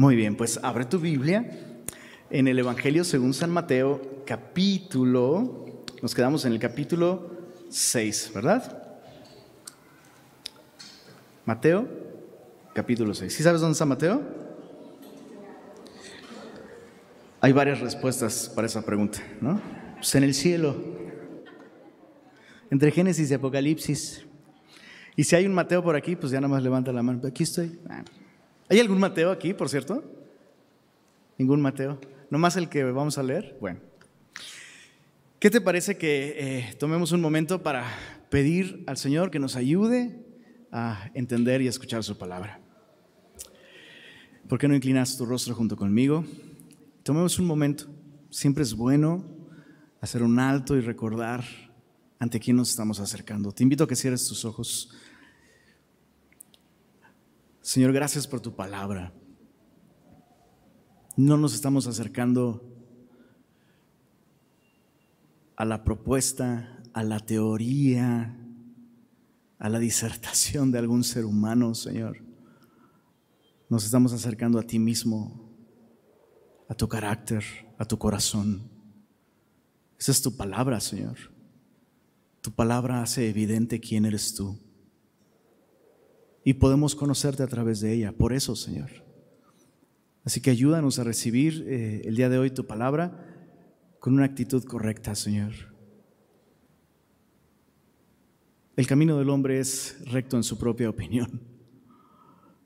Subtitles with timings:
[0.00, 1.44] Muy bien, pues abre tu Biblia
[2.30, 7.30] en el Evangelio según San Mateo, capítulo, nos quedamos en el capítulo
[7.68, 8.82] 6, ¿verdad?
[11.44, 11.86] Mateo,
[12.72, 13.30] capítulo 6.
[13.30, 14.22] ¿Sí sabes dónde está Mateo?
[17.42, 19.60] Hay varias respuestas para esa pregunta, ¿no?
[19.96, 20.76] Pues en el cielo,
[22.70, 24.24] entre Génesis y Apocalipsis.
[25.14, 27.20] Y si hay un Mateo por aquí, pues ya nada más levanta la mano.
[27.28, 27.78] Aquí estoy.
[27.90, 28.02] Ah.
[28.70, 30.00] ¿Hay algún Mateo aquí, por cierto?
[31.38, 32.00] Ningún Mateo.
[32.30, 33.58] ¿Nomás el que vamos a leer?
[33.60, 33.80] Bueno.
[35.40, 37.84] ¿Qué te parece que eh, tomemos un momento para
[38.30, 40.24] pedir al Señor que nos ayude
[40.70, 42.60] a entender y a escuchar su palabra?
[44.48, 46.24] ¿Por qué no inclinas tu rostro junto conmigo?
[47.02, 47.86] Tomemos un momento.
[48.30, 49.24] Siempre es bueno
[50.00, 51.42] hacer un alto y recordar
[52.20, 53.50] ante quién nos estamos acercando.
[53.50, 54.92] Te invito a que cierres tus ojos.
[57.62, 59.12] Señor, gracias por tu palabra.
[61.16, 62.64] No nos estamos acercando
[65.56, 68.34] a la propuesta, a la teoría,
[69.58, 72.24] a la disertación de algún ser humano, Señor.
[73.68, 75.54] Nos estamos acercando a ti mismo,
[76.66, 77.44] a tu carácter,
[77.76, 78.70] a tu corazón.
[79.98, 81.18] Esa es tu palabra, Señor.
[82.40, 84.58] Tu palabra hace evidente quién eres tú
[86.44, 88.12] y podemos conocerte a través de ella.
[88.12, 88.90] Por eso, Señor.
[90.24, 93.26] Así que ayúdanos a recibir eh, el día de hoy tu palabra
[93.98, 95.52] con una actitud correcta, Señor.
[98.76, 101.42] El camino del hombre es recto en su propia opinión,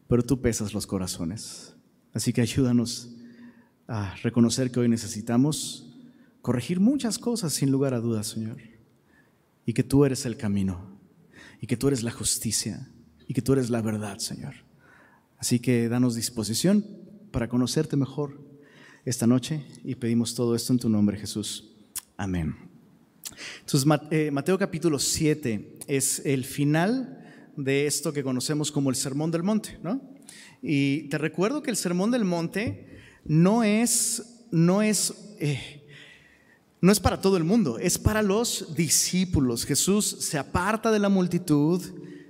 [0.09, 1.75] pero tú pesas los corazones.
[2.13, 3.17] Así que ayúdanos
[3.89, 5.93] a reconocer que hoy necesitamos
[6.41, 8.59] corregir muchas cosas sin lugar a dudas, Señor.
[9.67, 11.01] Y que tú eres el camino,
[11.61, 12.94] y que tú eres la justicia,
[13.27, 14.55] y que tú eres la verdad, Señor.
[15.39, 16.85] Así que danos disposición
[17.31, 18.41] para conocerte mejor
[19.05, 21.75] esta noche y pedimos todo esto en tu nombre, Jesús.
[22.17, 22.55] Amén.
[23.61, 27.21] Entonces, eh, Mateo capítulo 7 es el final
[27.57, 30.01] de esto que conocemos como el Sermón del Monte, ¿no?
[30.63, 35.85] Y te recuerdo que el Sermón del Monte no es, no es, eh,
[36.81, 39.65] no es para todo el mundo, es para los discípulos.
[39.65, 41.83] Jesús se aparta de la multitud,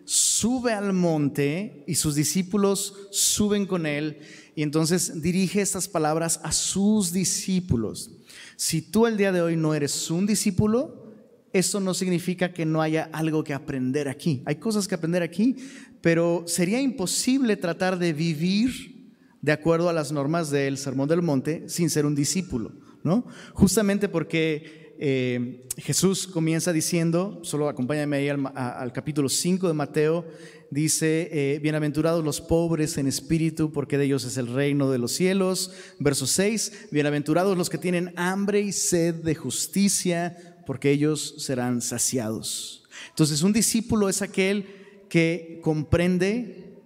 [0.05, 4.19] sube al monte y sus discípulos suben con él
[4.55, 8.11] y entonces dirige estas palabras a sus discípulos.
[8.57, 11.13] Si tú el día de hoy no eres un discípulo,
[11.53, 14.43] eso no significa que no haya algo que aprender aquí.
[14.45, 15.57] Hay cosas que aprender aquí,
[16.01, 21.69] pero sería imposible tratar de vivir de acuerdo a las normas del Sermón del Monte
[21.69, 22.73] sin ser un discípulo,
[23.03, 23.27] ¿no?
[23.53, 30.25] Justamente porque eh, Jesús comienza diciendo, solo acompáñame ahí al, capítulo 5 de Mateo,
[30.71, 35.13] dice, eh, bienaventurados los pobres en espíritu, porque de ellos es el reino de los
[35.13, 35.73] cielos.
[35.99, 42.85] Verso 6, bienaventurados los que tienen hambre y sed de justicia, porque ellos serán saciados.
[43.11, 44.65] Entonces un discípulo es aquel
[45.11, 46.79] que comprende,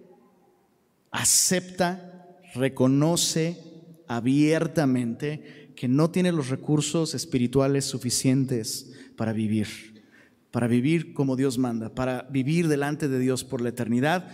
[1.09, 3.63] acepta, reconoce
[4.09, 10.03] abiertamente que no tiene los recursos espirituales suficientes para vivir,
[10.51, 14.27] para vivir como Dios manda, para vivir delante de Dios por la eternidad,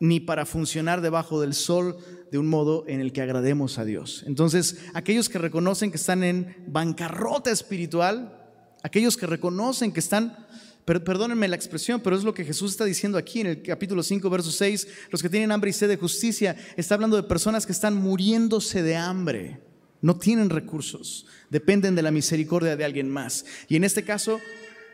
[0.00, 1.98] ni para funcionar debajo del sol
[2.32, 4.24] de un modo en el que agrademos a Dios.
[4.26, 8.34] Entonces, aquellos que reconocen que están en bancarrota espiritual,
[8.82, 10.46] aquellos que reconocen que están
[10.86, 14.30] perdónenme la expresión, pero es lo que Jesús está diciendo aquí en el capítulo 5,
[14.30, 14.88] verso 6.
[15.10, 18.82] Los que tienen hambre y sed de justicia, está hablando de personas que están muriéndose
[18.82, 19.60] de hambre.
[20.06, 23.44] No tienen recursos, dependen de la misericordia de alguien más.
[23.68, 24.38] Y en este caso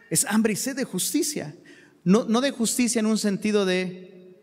[0.09, 1.55] es hambre y sed de justicia.
[2.03, 4.41] No, no de justicia en un sentido de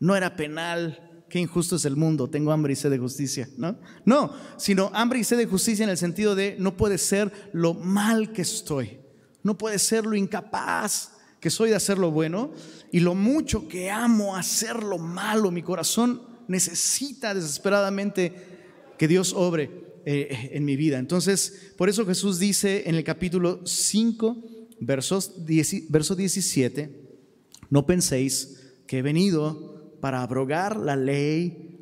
[0.00, 3.78] no era penal, qué injusto es el mundo, tengo hambre y sed de justicia, ¿no?
[4.06, 7.74] No, sino hambre y sed de justicia en el sentido de no puede ser lo
[7.74, 8.98] mal que estoy,
[9.42, 12.54] no puede ser lo incapaz que soy de hacer lo bueno
[12.90, 19.84] y lo mucho que amo hacer lo malo, mi corazón necesita desesperadamente que Dios obre.
[20.08, 21.00] Eh, en mi vida.
[21.00, 24.36] Entonces, por eso Jesús dice en el capítulo 5,
[24.78, 25.32] versos
[25.88, 26.90] verso 17,
[27.70, 31.80] no penséis que he venido para abrogar la ley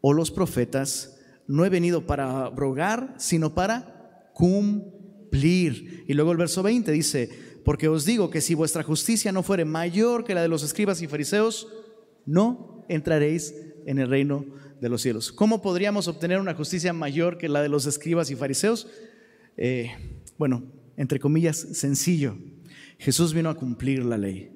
[0.00, 1.18] o los profetas,
[1.48, 6.04] no he venido para abrogar, sino para cumplir.
[6.06, 7.28] Y luego el verso 20 dice,
[7.64, 11.02] porque os digo que si vuestra justicia no fuere mayor que la de los escribas
[11.02, 11.66] y fariseos,
[12.24, 13.52] no entraréis
[13.84, 14.44] en el reino
[14.80, 15.32] de los cielos.
[15.32, 18.88] ¿Cómo podríamos obtener una justicia mayor que la de los escribas y fariseos?
[19.56, 19.90] Eh,
[20.38, 20.64] bueno,
[20.96, 22.36] entre comillas, sencillo.
[22.98, 24.50] Jesús vino a cumplir la ley.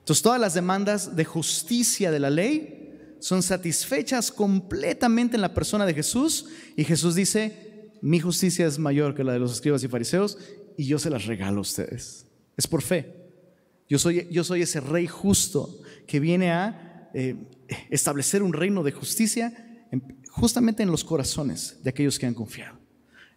[0.00, 5.86] Entonces todas las demandas de justicia de la ley son satisfechas completamente en la persona
[5.86, 6.46] de Jesús
[6.76, 10.38] y Jesús dice, mi justicia es mayor que la de los escribas y fariseos
[10.76, 12.26] y yo se las regalo a ustedes.
[12.56, 13.14] Es por fe.
[13.88, 17.36] Yo soy, yo soy ese rey justo que viene a eh,
[17.90, 19.52] establecer un reino de justicia
[20.30, 22.78] justamente en los corazones de aquellos que han confiado.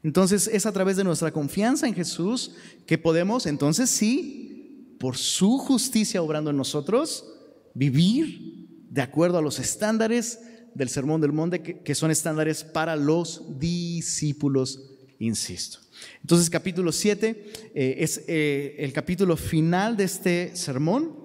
[0.04, 2.52] Entonces es a través de nuestra confianza en Jesús
[2.86, 7.26] que podemos entonces sí, por su justicia obrando en nosotros,
[7.74, 10.40] vivir de acuerdo a los estándares
[10.74, 15.80] del Sermón del Monte, que, son estándares para los discípulos, insisto.
[16.22, 21.25] Entonces capítulo 7 eh, es eh, el capítulo final de este sermón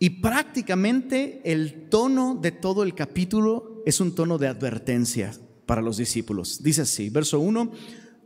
[0.00, 5.32] y prácticamente el tono de todo el capítulo es un tono de advertencia
[5.66, 6.60] para los discípulos.
[6.60, 7.70] Dice así, verso 1,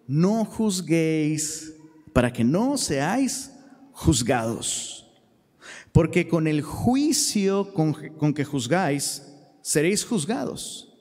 [0.06, 1.74] no juzguéis
[2.14, 3.50] para que no seáis
[3.92, 5.04] juzgados
[5.94, 9.22] porque con el juicio con, que juzgáis,
[9.62, 10.92] seréis juzgados.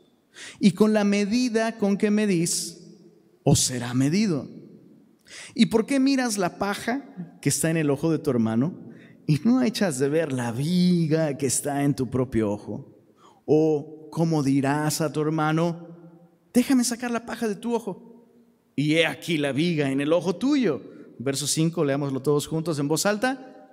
[0.59, 2.77] Y con la medida con que medís,
[3.41, 4.47] os será medido.
[5.55, 8.92] ¿Y por qué miras la paja que está en el ojo de tu hermano
[9.27, 12.93] y no echas de ver la viga que está en tu propio ojo?
[13.45, 15.87] ¿O cómo dirás a tu hermano,
[16.53, 18.13] déjame sacar la paja de tu ojo?
[18.75, 20.81] Y he aquí la viga en el ojo tuyo.
[21.19, 23.71] Verso 5, leámoslo todos juntos en voz alta.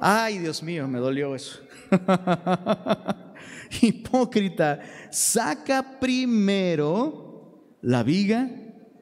[0.00, 1.60] Ay, Dios mío, me dolió eso.
[3.82, 4.80] Hipócrita,
[5.10, 8.50] saca primero la viga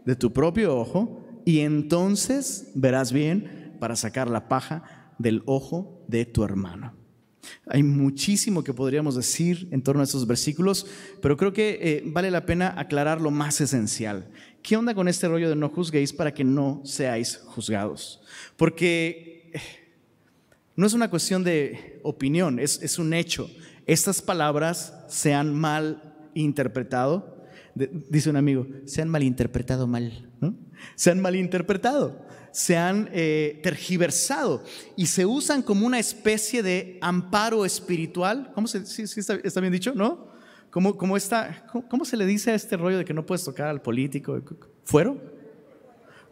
[0.05, 6.25] de tu propio ojo y entonces verás bien para sacar la paja del ojo de
[6.25, 6.95] tu hermano.
[7.67, 10.87] Hay muchísimo que podríamos decir en torno a estos versículos,
[11.21, 14.29] pero creo que eh, vale la pena aclarar lo más esencial.
[14.63, 18.23] ¿Qué onda con este rollo de no juzguéis para que no seáis juzgados?
[18.57, 19.61] Porque eh,
[20.77, 23.51] no es una cuestión de opinión, es, un hecho.
[23.87, 27.47] Estas palabras se han mal interpretado.
[27.75, 30.31] dice un amigo, se han malinterpretado mal.
[30.41, 30.55] ¿no?
[30.97, 34.63] Se han malinterpretado, se han eh, tergiversado
[34.97, 38.53] y se usan como una especie de amparo espiritual.
[38.55, 39.93] ¿Cómo se, sí, está, bien dicho?
[39.93, 40.29] ¿No?
[40.71, 43.67] ¿Cómo, cómo, está, cómo, se le dice a este rollo de que no puedes tocar
[43.67, 44.41] al político?
[44.85, 45.21] ¿Fuero?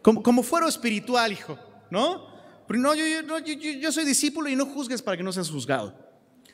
[0.01, 1.59] Como, como fuero espiritual, hijo,
[1.91, 2.33] ¿no?
[2.69, 5.93] no, yo, soy discípulo y no juzgues para que no seas juzgado.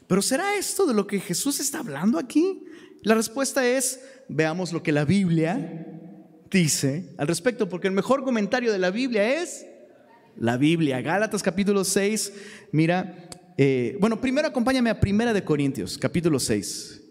[0.07, 2.63] Pero ¿será esto de lo que Jesús está hablando aquí?
[3.04, 5.86] La respuesta es, veamos lo que la Biblia
[6.51, 9.66] dice al respecto, porque el mejor comentario de la Biblia es
[10.38, 11.01] la Biblia.
[11.01, 12.34] Gálatas capítulo 6,
[12.72, 17.04] mira, eh, bueno, primero acompáñame a Primera de Corintios, capítulo 6.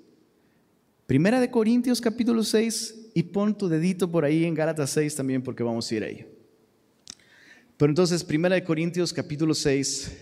[1.07, 5.43] Primera de Corintios, capítulo 6, y pon tu dedito por ahí en Gálatas 6 también,
[5.43, 6.27] porque vamos a ir ahí.
[7.77, 10.13] Pero entonces, Primera de Corintios capítulo 6,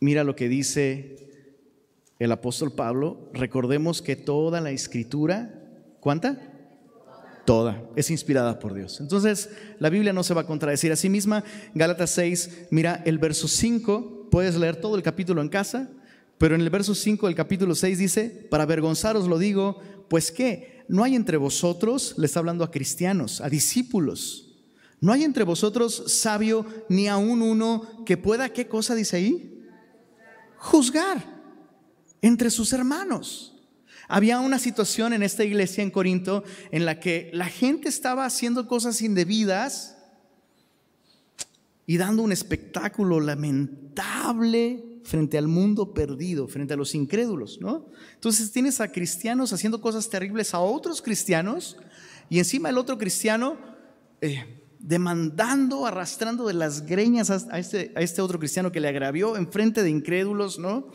[0.00, 1.16] mira lo que dice
[2.18, 3.30] el apóstol Pablo.
[3.32, 5.62] Recordemos que toda la escritura,
[6.00, 6.49] ¿cuánta?
[7.50, 9.00] Toda, es inspirada por Dios.
[9.00, 9.50] Entonces,
[9.80, 11.42] la Biblia no se va a contradecir a sí misma.
[11.74, 15.90] Gálatas 6, mira el verso 5, puedes leer todo el capítulo en casa,
[16.38, 20.84] pero en el verso 5 del capítulo 6 dice, para avergonzaros lo digo, pues que
[20.86, 24.54] no hay entre vosotros, le está hablando a cristianos, a discípulos,
[25.00, 29.66] no hay entre vosotros sabio ni aún uno que pueda, ¿qué cosa dice ahí?
[30.56, 31.26] Juzgar
[32.22, 33.49] entre sus hermanos.
[34.12, 36.42] Había una situación en esta iglesia en Corinto
[36.72, 39.96] en la que la gente estaba haciendo cosas indebidas
[41.86, 47.86] y dando un espectáculo lamentable frente al mundo perdido, frente a los incrédulos, ¿no?
[48.14, 51.76] Entonces tienes a cristianos haciendo cosas terribles a otros cristianos
[52.28, 53.58] y encima el otro cristiano
[54.20, 59.36] eh, demandando, arrastrando de las greñas a este, a este otro cristiano que le agravió
[59.36, 60.90] en frente de incrédulos, ¿no?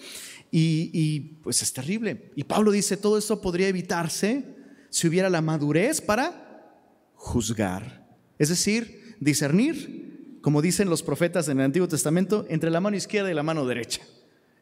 [0.58, 2.32] Y, pues es terrible.
[2.34, 4.56] Y Pablo dice, todo esto podría evitarse
[4.90, 6.72] si hubiera la madurez para
[7.14, 8.08] juzgar.
[8.40, 13.30] Es decir, discernir, como dicen los profetas en el Antiguo Testamento, entre la mano izquierda
[13.30, 14.02] y la mano derecha,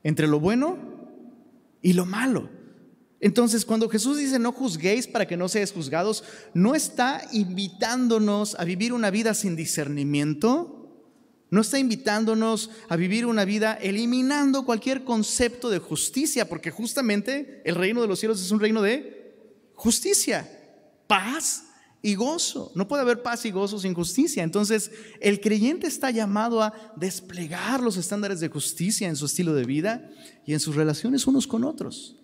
[0.02, 0.80] entre lo bueno
[1.84, 2.50] y lo malo.
[3.20, 6.24] Entonces, cuando Jesús dice no juzguéis para que no seáis juzgados,
[6.56, 10.83] no está invitándonos a vivir una vida sin discernimiento,
[11.54, 17.76] no está invitándonos a vivir una vida eliminando cualquier concepto de justicia, porque justamente el
[17.76, 19.36] reino de los cielos es un reino de
[19.76, 20.50] justicia,
[21.06, 21.66] paz
[22.02, 22.72] y gozo.
[22.74, 24.42] No puede haber paz y gozo sin justicia.
[24.42, 24.90] Entonces,
[25.22, 30.10] el creyente está llamado a desplegar los estándares de justicia en su estilo de vida
[30.48, 32.20] y en sus relaciones unos con otros.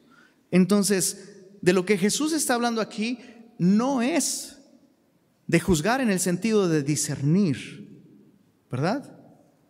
[0.50, 3.20] Entonces, de lo que Jesús está hablando aquí
[3.60, 4.58] no es
[5.46, 8.08] de juzgar en el sentido de discernir,
[8.72, 9.19] ¿verdad?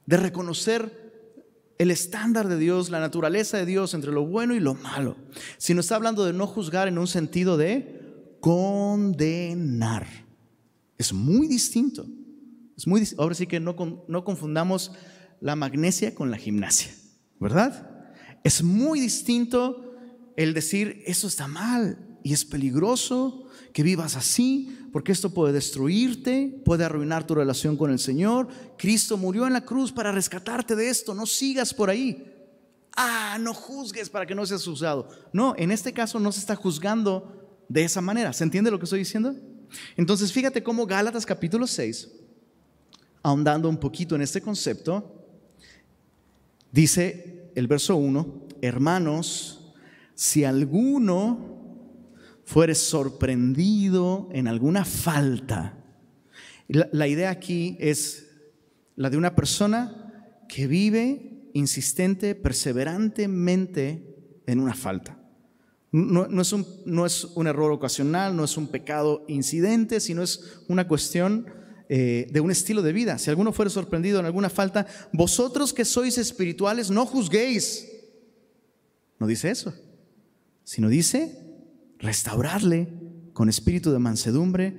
[0.09, 4.73] De reconocer el estándar de Dios, la naturaleza de Dios entre lo bueno y lo
[4.73, 5.15] malo,
[5.59, 10.07] sino está hablando de no juzgar en un sentido de condenar.
[10.97, 12.07] Es muy distinto.
[12.75, 13.75] Es muy, ahora sí que no,
[14.07, 14.93] no confundamos
[15.41, 16.91] la magnesia con la gimnasia,
[17.39, 18.11] ¿verdad?
[18.43, 19.93] Es muy distinto
[20.37, 26.61] el decir, eso está mal y es peligroso que vivas así, porque esto puede destruirte,
[26.65, 28.47] puede arruinar tu relación con el Señor.
[28.77, 32.25] Cristo murió en la cruz para rescatarte de esto, no sigas por ahí.
[32.95, 35.07] Ah, no juzgues para que no seas juzgado.
[35.31, 38.33] No, en este caso no se está juzgando de esa manera.
[38.33, 39.35] ¿Se entiende lo que estoy diciendo?
[39.95, 42.09] Entonces fíjate cómo Gálatas capítulo 6,
[43.21, 45.27] ahondando un poquito en este concepto,
[46.71, 49.73] dice el verso 1, hermanos,
[50.15, 51.58] si alguno
[52.49, 55.77] fueres sorprendido en alguna falta.
[56.67, 58.25] La, idea aquí es
[58.95, 65.19] la de una persona que vive insistente, perseverantemente en una falta.
[65.91, 71.45] No, es un, error ocasional, no es un pecado incidente, sino es una cuestión
[71.87, 73.19] eh, de un estilo de vida.
[73.19, 77.87] Si alguno fuere sorprendido en alguna falta, vosotros que sois espirituales, no juzguéis.
[79.19, 79.71] No dice eso,
[80.63, 81.48] sino dice,
[81.99, 82.87] restaurarle
[83.33, 84.77] con espíritu de mansedumbre,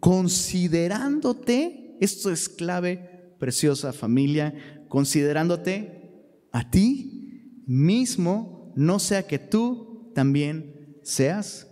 [0.00, 4.54] considerándote, esto es clave, preciosa familia,
[4.88, 6.10] considerándote
[6.50, 11.68] a ti mismo, no sea que tú también seas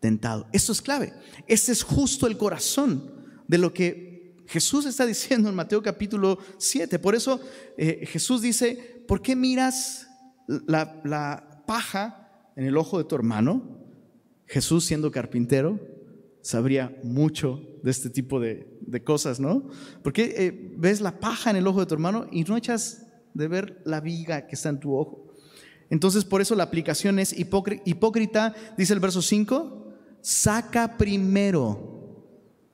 [0.00, 0.46] tentado.
[0.52, 1.12] Esto es clave.
[1.46, 3.12] Este es justo el corazón
[3.46, 6.98] de lo que Jesús está diciendo en Mateo capítulo 7.
[6.98, 7.40] Por eso
[7.76, 10.08] eh, Jesús dice, ¿por qué miras
[10.46, 13.77] la, la paja en el ojo de tu hermano
[14.48, 15.78] Jesús siendo carpintero
[16.40, 18.66] sabría mucho de este tipo de,
[19.04, 19.68] cosas, ¿no?
[20.02, 23.46] Porque eh, ves la paja en el ojo de tu hermano y no echas de
[23.46, 25.28] ver la viga que está en tu ojo.
[25.90, 32.24] Entonces, por eso la aplicación es hipócrita, dice el verso 5, saca primero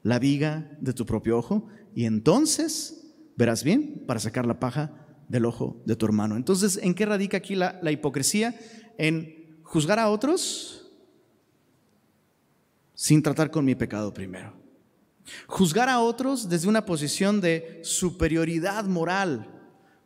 [0.02, 5.47] la viga de tu propio ojo y entonces verás bien para sacar la paja del
[5.47, 6.37] ojo de tu hermano.
[6.37, 8.54] Entonces, ¿en qué radica aquí la, la hipocresía?
[8.99, 10.83] En juzgar a otros
[13.04, 14.54] sin tratar con mi pecado primero.
[15.46, 19.46] Juzgar a otros desde una posición de superioridad moral,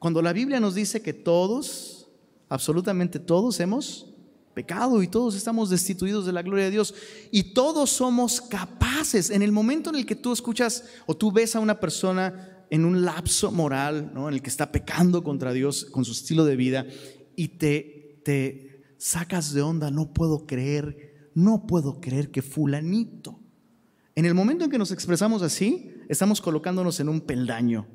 [0.01, 2.09] cuando la Biblia nos dice que todos,
[2.49, 4.13] absolutamente todos hemos
[4.53, 6.93] pecado y todos estamos destituidos de la gloria de Dios
[7.31, 11.55] y todos somos capaces en el momento en el que tú escuchas o tú ves
[11.55, 16.05] a una persona en un lapso moral, en el que está pecando contra Dios con
[16.05, 16.85] su estilo de vida
[17.37, 21.08] y te, te sacas de onda, no puedo creer
[21.39, 23.41] no puedo creer que fulanito.
[24.17, 27.87] En el momento en que nos expresamos así, estamos colocándonos en un peldaño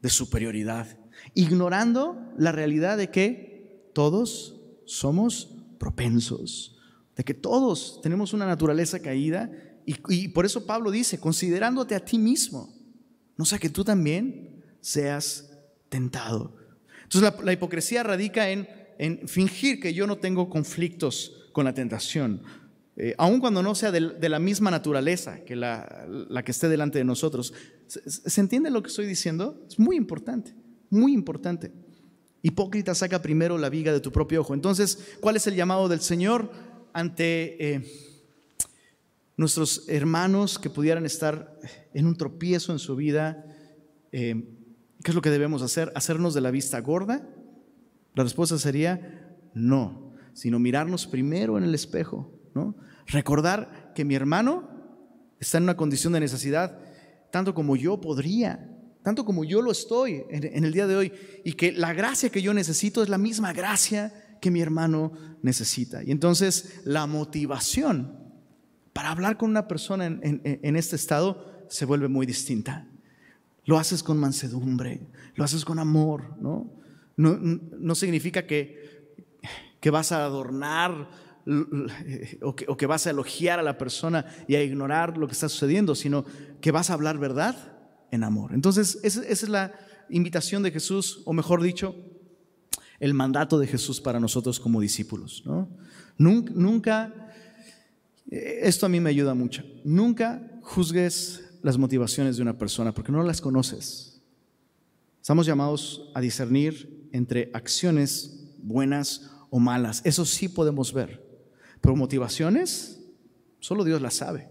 [0.00, 0.98] de superioridad,
[1.34, 6.78] ignorando la realidad de que todos somos propensos,
[7.14, 9.50] de que todos tenemos una naturaleza caída
[9.84, 12.74] y, por eso Pablo dice, considerándote a ti mismo,
[13.36, 15.50] no sea que tú también seas
[15.90, 16.56] tentado.
[17.02, 18.66] Entonces la, hipocresía radica en,
[19.28, 22.42] fingir que yo no tengo conflictos con la tentación,
[23.00, 26.08] eh, aun cuando no sea de, la misma naturaleza que la,
[26.44, 27.54] que esté delante de nosotros.
[27.86, 29.64] ¿Se, entiende lo que estoy diciendo?
[29.68, 30.52] Es muy importante,
[30.90, 31.72] muy importante.
[32.42, 34.52] Hipócrita saca primero la viga de tu propio ojo.
[34.52, 36.50] Entonces, ¿cuál es el llamado del Señor
[36.92, 37.84] ante eh,
[39.36, 41.56] nuestros hermanos que pudieran estar
[41.94, 43.44] en un tropiezo en su vida?
[44.10, 44.56] Eh,
[45.04, 45.92] ¿Qué es lo que debemos hacer?
[45.94, 47.28] ¿Hacernos de la vista gorda?
[48.16, 52.74] La respuesta sería no, sino mirarnos primero en el espejo, ¿no?
[53.06, 54.68] Recordar que mi hermano
[55.40, 56.78] está en una condición de necesidad
[57.30, 58.68] tanto como yo podría,
[59.02, 61.12] tanto como yo lo estoy en, el día de hoy,
[61.44, 65.12] y que la gracia que yo necesito es la misma gracia que mi hermano
[65.42, 66.02] necesita.
[66.02, 68.16] Y entonces la motivación
[68.92, 72.88] para hablar con una persona en, este estado se vuelve muy distinta.
[73.64, 76.72] Lo haces con mansedumbre, lo haces con amor, ¿no?
[77.16, 79.16] No, significa que,
[79.80, 81.10] que vas a adornar
[82.42, 85.94] o que, vas a elogiar a la persona y a ignorar lo que está sucediendo,
[85.94, 86.24] sino
[86.60, 87.56] que vas a hablar verdad
[88.10, 88.52] en amor.
[88.52, 89.72] Entonces, esa, es la
[90.10, 91.94] invitación de Jesús, o mejor dicho,
[93.00, 95.44] el mandato de Jesús para nosotros como discípulos.
[96.18, 97.14] Nunca, nunca,
[98.26, 103.22] esto a mí me ayuda mucho, nunca juzgues las motivaciones de una persona porque no
[103.22, 104.20] las conoces.
[105.20, 110.02] Estamos llamados a discernir entre acciones buenas o malas.
[110.04, 111.27] Eso sí podemos ver.
[111.80, 113.00] Pero motivaciones,
[113.60, 114.48] solo Dios las sabe.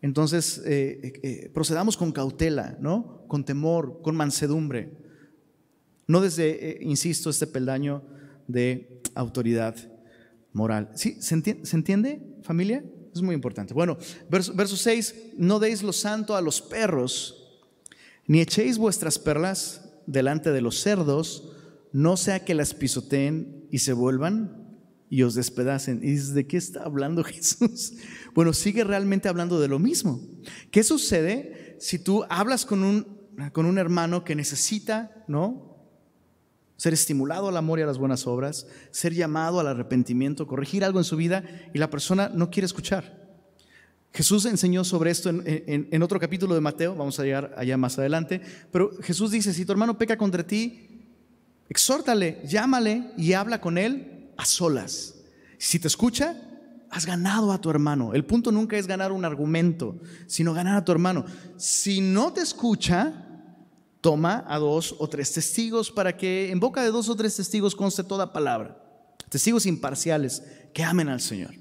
[0.00, 3.24] Entonces, eh, eh, procedamos con cautela, ¿no?
[3.28, 5.00] Con temor, con mansedumbre.
[6.08, 8.02] no desde, eh, insisto, este peldaño
[8.48, 9.76] de autoridad
[10.52, 10.90] moral.
[10.94, 11.16] ¿Sí?
[11.20, 12.84] ¿Se entiende, familia?
[13.14, 13.72] Es muy importante.
[13.72, 13.96] Bueno,
[14.28, 17.62] verso, verso 6, no deis lo santo a los perros,
[18.26, 21.52] ni echéis vuestras perlas delante de los cerdos,
[21.92, 24.61] no sea que las pisoteen y se vuelvan
[25.12, 26.00] y os despedacen.
[26.02, 27.92] ¿Y de qué está hablando Jesús?
[28.32, 30.22] Bueno, sigue realmente hablando de lo mismo.
[30.70, 33.20] ¿Qué sucede si tú hablas con un,
[33.52, 35.76] con un hermano que necesita, ¿no?
[36.78, 40.98] Ser estimulado al amor y a las buenas obras, ser llamado al arrepentimiento, corregir algo
[40.98, 43.20] en su vida y la persona no quiere escuchar.
[44.14, 47.98] Jesús enseñó sobre esto en, en, otro capítulo de Mateo, vamos a llegar allá más
[47.98, 48.40] adelante,
[48.70, 51.04] pero Jesús dice, si tu hermano peca contra ti,
[51.68, 55.14] exhórtale, llámale y habla con él a solas.
[55.58, 56.36] Si te escucha,
[56.90, 58.12] has ganado a tu hermano.
[58.14, 61.24] El punto nunca es ganar un argumento, sino ganar a tu hermano.
[61.56, 63.12] Si no te escucha,
[64.02, 67.74] toma a dos o tres testigos para que en boca de dos o tres testigos
[67.74, 68.78] conste toda palabra.
[69.30, 70.42] Testigos imparciales
[70.74, 71.54] que amen al Señor.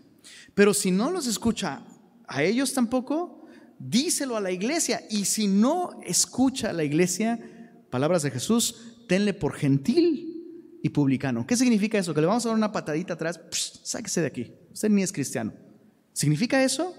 [0.53, 1.83] Pero si no los escucha
[2.27, 3.45] a ellos tampoco,
[3.79, 5.01] díselo a la iglesia.
[5.09, 7.39] Y si no escucha a la iglesia,
[7.89, 8.75] palabras de Jesús,
[9.07, 10.30] tenle por gentil
[10.81, 11.45] y publicano.
[11.45, 12.13] ¿Qué significa eso?
[12.13, 13.39] Que le vamos a dar una patadita atrás,
[13.83, 14.53] sáquese de aquí.
[14.73, 15.53] Usted ni es cristiano.
[16.13, 16.95] ¿Significa eso?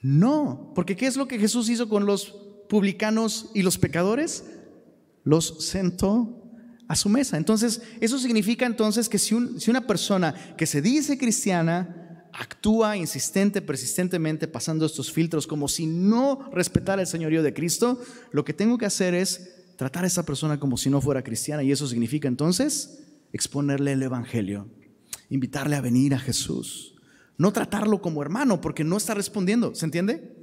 [0.00, 2.34] No, porque ¿qué es lo que Jesús hizo con los
[2.68, 4.44] publicanos y los pecadores?
[5.24, 6.42] Los sentó
[6.88, 7.36] a su mesa.
[7.36, 12.02] Entonces, eso significa entonces que si, si una persona que se dice cristiana,
[12.32, 18.00] actúa insistente, persistentemente, pasando estos filtros como si no respetara el señorío de Cristo,
[18.32, 21.62] lo que tengo que hacer es tratar a esa persona como si no fuera cristiana
[21.62, 24.68] y eso significa entonces exponerle el Evangelio,
[25.30, 26.94] invitarle a venir a Jesús,
[27.38, 30.42] no tratarlo como hermano porque no está respondiendo, ¿se entiende?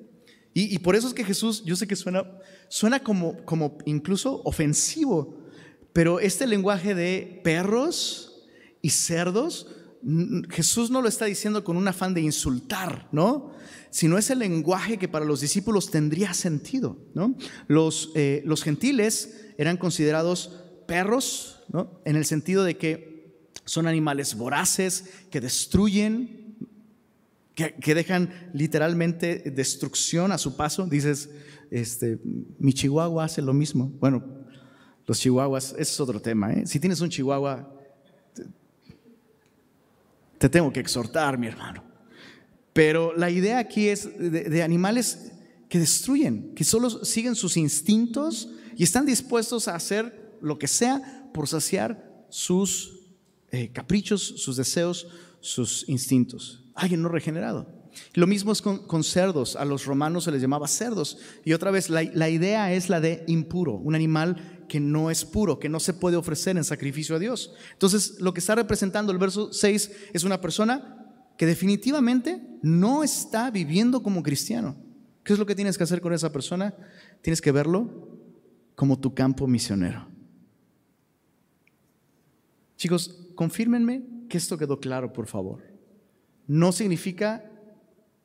[0.53, 2.25] Y, por eso es que Jesús, yo sé que suena,
[2.69, 5.37] suena como, como incluso ofensivo,
[5.93, 8.43] pero este lenguaje de perros
[8.81, 9.67] y cerdos,
[10.49, 13.51] Jesús no lo está diciendo con un afán de insultar, ¿no?
[13.89, 16.97] Sino es el lenguaje que para los discípulos tendría sentido.
[17.67, 22.01] Los, eh, los gentiles eran considerados perros, ¿no?
[22.05, 26.55] En el sentido de que son animales voraces que destruyen,
[27.55, 30.87] que, que dejan literalmente destrucción a su paso.
[30.87, 31.29] Dices,
[31.71, 32.19] este,
[32.57, 33.91] mi chihuahua hace lo mismo.
[33.99, 34.23] Bueno,
[35.05, 36.53] los chihuahuas, ese es otro tema.
[36.53, 36.65] ¿eh?
[36.65, 37.75] Si tienes un chihuahua,
[40.39, 41.83] te tengo que exhortar, mi hermano.
[42.73, 45.33] Pero la idea aquí es de, animales
[45.67, 51.29] que destruyen, que solo siguen sus instintos y están dispuestos a hacer lo que sea
[51.33, 53.11] por saciar sus
[53.51, 55.07] eh, caprichos, sus deseos,
[55.41, 56.63] sus instintos.
[56.73, 57.67] Alguien no regenerado.
[58.13, 59.57] Lo mismo es con, cerdos.
[59.57, 61.17] A los romanos se les llamaba cerdos.
[61.43, 65.25] Y otra vez, la, la idea es la de impuro, un animal que no es
[65.25, 67.53] puro, que no se puede ofrecer en sacrificio a Dios.
[67.73, 70.95] Entonces, lo que está representando el verso 6 es una persona
[71.37, 74.77] que definitivamente no está viviendo como cristiano.
[75.23, 76.73] ¿Qué es lo que tienes que hacer con esa persona?
[77.21, 78.17] Tienes que verlo
[78.75, 80.07] como tu campo misionero.
[82.77, 85.63] Chicos, confírmenme que esto quedó claro, por favor.
[86.47, 87.51] No significa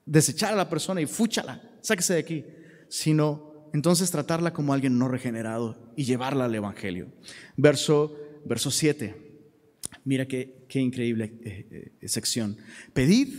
[0.07, 2.45] desechar a la persona y fúchala, sáquese de aquí,
[2.89, 7.09] sino entonces tratarla como alguien no regenerado y llevarla al Evangelio.
[7.57, 9.17] Verso, verso 7.
[10.05, 12.57] Mira qué, qué increíble eh, eh, sección.
[12.93, 13.35] Pedid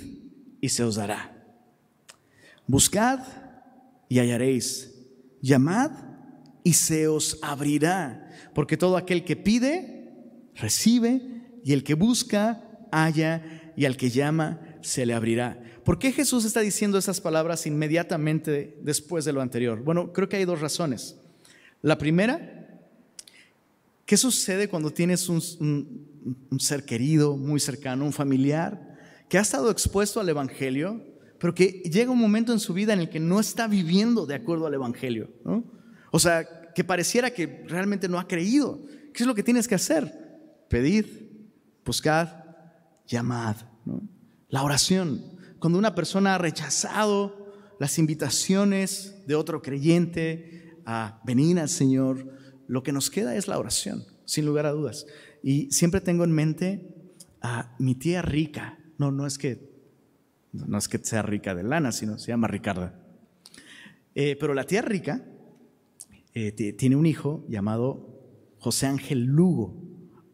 [0.60, 1.34] y se os dará.
[2.67, 3.19] Buscad
[4.10, 4.93] y hallaréis.
[5.41, 5.91] Llamad
[6.65, 8.30] y se os abrirá.
[8.54, 10.12] Porque todo aquel que pide,
[10.56, 11.21] recibe,
[11.63, 15.62] y el que busca, halla, y al que llama, se le abrirá.
[15.86, 19.84] ¿Por qué Jesús está diciendo esas palabras inmediatamente después de lo anterior?
[19.84, 21.15] Bueno, creo que hay dos razones.
[21.84, 22.82] La primera,
[24.04, 25.39] ¿qué sucede cuando tienes un,
[26.58, 28.98] ser querido, muy cercano, un familiar,
[29.30, 31.06] que ha estado expuesto al Evangelio,
[31.39, 34.34] pero que llega un momento en su vida en el que no está viviendo de
[34.34, 35.30] acuerdo al Evangelio?
[36.10, 38.82] O sea, que pareciera que realmente no ha creído.
[39.13, 40.12] ¿Qué es lo que tienes que hacer?
[40.67, 41.48] Pedir,
[41.86, 43.58] buscar, llamad.
[44.50, 45.35] La oración
[45.65, 52.84] cuando una persona ha rechazado las invitaciones de otro creyente a venir al Señor, lo
[52.84, 55.08] que nos queda es la oración, sin lugar a dudas.
[55.41, 56.88] Y siempre tengo en mente
[57.41, 58.78] a mi tía rica.
[58.99, 59.71] No, no es que,
[60.51, 63.04] no es que sea rica de lana, sino se llama Ricarda.
[64.13, 65.25] Eh, pero la tía rica
[66.36, 68.21] eh, tiene un hijo llamado
[68.60, 69.82] José Ángel Lugo,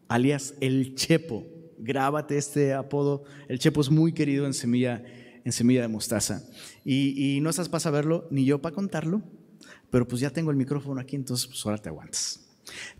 [0.08, 1.46] alias El Chepo.
[1.78, 3.24] Grábate este apodo.
[3.48, 5.02] El Chepo es muy querido en Semilla
[5.44, 6.42] en semilla de mostaza.
[6.84, 9.22] Y, no estás para saberlo, ni yo para contarlo,
[9.90, 12.40] pero pues ya tengo el micrófono aquí, entonces pues ahora te aguantas.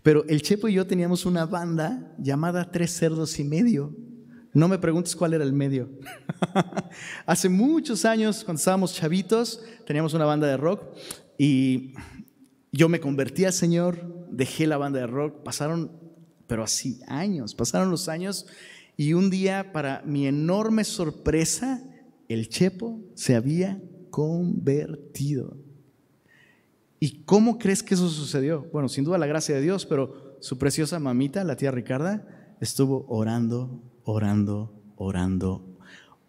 [0.01, 3.95] Pero el Chepo y yo teníamos una banda llamada Tres Cerdos y Medio.
[4.53, 5.89] No me preguntes cuál era el medio.
[7.25, 10.83] Hace muchos años, cuando estábamos chavitos, teníamos una banda de rock
[11.39, 11.93] y
[12.71, 15.91] yo me convertí al Señor, dejé la banda de rock, pasaron,
[16.45, 18.45] pero así años, pasaron los años
[18.95, 21.83] y un día, para mi enorme sorpresa,
[22.33, 25.57] el Chepo se había convertido.
[26.99, 28.67] ¿Y cómo crees que eso sucedió?
[28.71, 33.05] Bueno, sin duda la gracia de Dios, pero su preciosa mamita, la tía Ricarda, estuvo
[33.09, 35.77] orando, orando, orando,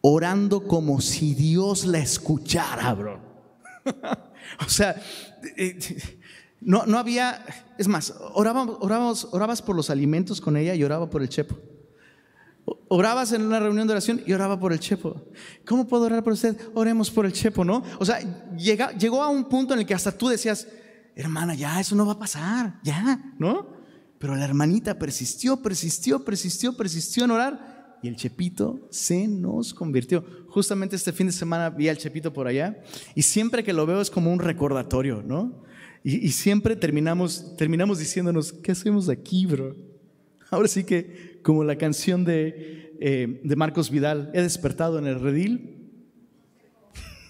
[0.01, 3.21] orando como si Dios la escuchara, bro.
[4.67, 5.01] o sea,
[5.57, 5.79] eh,
[6.61, 7.45] no, no había,
[7.79, 11.57] es más, orábamos, orabas por los alimentos con ella y oraba por el chepo.
[12.88, 15.27] Orabas en una reunión de oración y oraba por el chepo.
[15.66, 16.57] ¿Cómo puedo orar por usted?
[16.75, 17.83] Oremos por el chepo, ¿no?
[17.99, 18.20] O sea,
[18.57, 20.68] llega, llegó a un punto en el que hasta tú decías,
[21.16, 23.75] hermana, ya, eso no va a pasar, ya, ¿no?
[24.18, 30.25] Pero la hermanita persistió, persistió, persistió, persistió en orar y el Chepito se nos convirtió.
[30.49, 32.83] Justamente este fin de semana vi al Chepito por allá
[33.14, 35.64] y siempre que lo veo es como un recordatorio, ¿no?
[36.07, 39.75] Y, siempre terminamos, terminamos diciéndonos, ¿qué hacemos aquí, bro?
[40.51, 45.21] Ahora sí que, como la canción de, eh, de Marcos Vidal, he despertado en el
[45.21, 45.93] redil.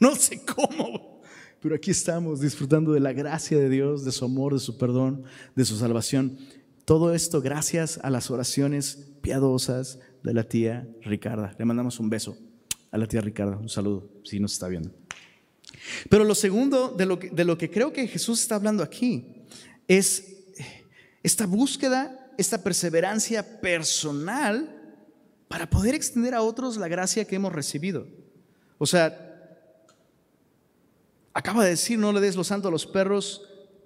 [0.01, 1.21] No sé cómo,
[1.61, 5.25] pero aquí estamos disfrutando de la gracia de Dios, de su amor, de su perdón,
[5.55, 6.39] de su salvación.
[6.85, 11.55] Todo esto gracias a las oraciones piadosas de la tía Ricarda.
[11.59, 12.37] Le mandamos un beso
[12.91, 14.91] a la tía Ricarda, un saludo, si nos está viendo.
[16.09, 19.45] Pero lo segundo de lo que, de lo que creo que Jesús está hablando aquí
[19.89, 20.45] es
[21.23, 24.81] esta búsqueda, esta perseverancia personal
[25.49, 28.07] para poder extender a otros la gracia que hemos recibido.
[28.79, 29.25] O sea,
[31.33, 33.43] acaba de decir, no le des lo santo a los perros,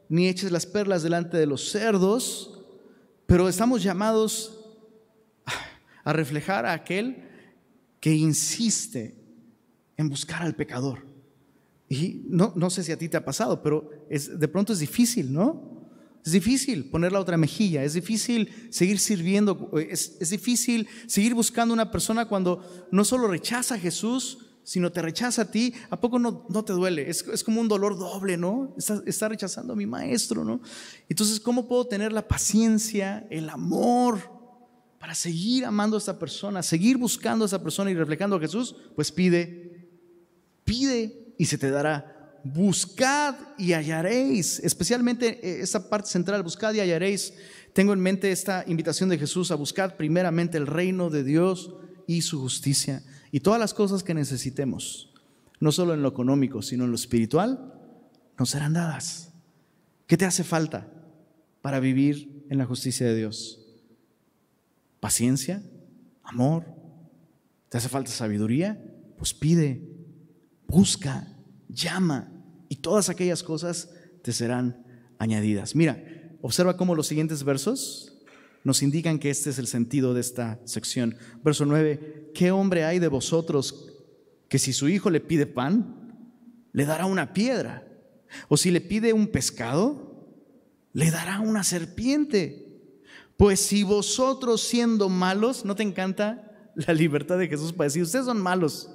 [0.09, 2.65] ni eches las perlas delante de los cerdos,
[3.27, 4.65] pero estamos llamados
[6.05, 7.25] a reflejar a aquel
[8.01, 9.15] que insiste
[9.97, 11.07] en buscar al pecador.
[11.89, 14.79] Y no, no sé si a ti te ha pasado, pero es, de pronto es
[14.79, 15.68] difícil, ¿no?
[16.29, 21.73] Es difícil poner la otra mejilla, es difícil seguir sirviendo, es, es, difícil seguir buscando
[21.73, 25.73] una persona cuando no solo rechaza a Jesús, sino te rechaza a ti.
[25.89, 27.09] ¿A poco no, no te duele?
[27.09, 28.75] Es, es, como un dolor doble, ¿no?
[28.77, 30.61] Está, rechazando a mi maestro, ¿no?
[31.09, 34.21] Entonces, ¿cómo puedo tener la paciencia, el amor
[34.99, 38.77] para seguir amando a esta persona, seguir buscando a esa persona y reflejando a Jesús?
[38.95, 39.89] Pues pide,
[40.65, 42.18] pide y se te dará.
[42.45, 47.35] Buscad y hallaréis, especialmente eh, esta parte central, buscad y hallaréis.
[47.73, 51.75] Tengo en mente esta invitación de Jesús a buscar primeramente el reino de Dios
[52.07, 55.13] y su justicia y todas las cosas que necesitemos,
[55.61, 57.75] no solo en lo económico, sino en lo espiritual,
[58.39, 59.33] nos serán dadas.
[60.07, 60.89] ¿Qué te hace falta
[61.61, 63.61] para vivir en la justicia de Dios?
[65.01, 65.63] Paciencia,
[66.23, 66.65] amor.
[67.69, 68.83] ¿Te hace falta sabiduría?
[69.19, 69.83] Pues pide,
[70.67, 71.27] busca,
[71.69, 72.33] llama
[72.69, 73.91] y todas aquellas cosas
[74.23, 74.85] te serán
[75.19, 75.75] añadidas.
[75.75, 76.03] Mira,
[76.43, 78.19] observa cómo los siguientes versos
[78.65, 81.17] nos indican que este es el sentido de esta sección.
[81.43, 83.95] Verso 9, ¿qué hombre hay de vosotros
[84.49, 86.33] que si su hijo le pide pan,
[86.73, 87.87] le dará una piedra?
[88.49, 90.27] O si le pide un pescado,
[90.93, 92.67] le dará una serpiente.
[93.37, 98.27] Pues si vosotros siendo malos, ¿no te encanta la libertad de Jesús para decir, ustedes
[98.27, 98.91] son malos?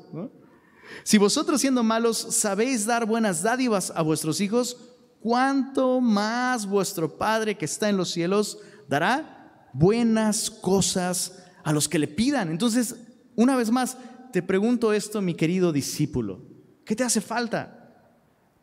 [1.04, 4.78] Si vosotros siendo malos sabéis dar buenas dádivas a vuestros hijos,
[5.20, 12.00] ¿cuánto más vuestro Padre que está en los cielos dará buenas cosas a los que
[12.00, 12.50] le pidan.
[12.50, 12.96] Entonces,
[13.36, 13.98] una vez más,
[14.32, 16.46] te pregunto esto, mi querido discípulo.
[16.86, 17.80] ¿Qué te hace falta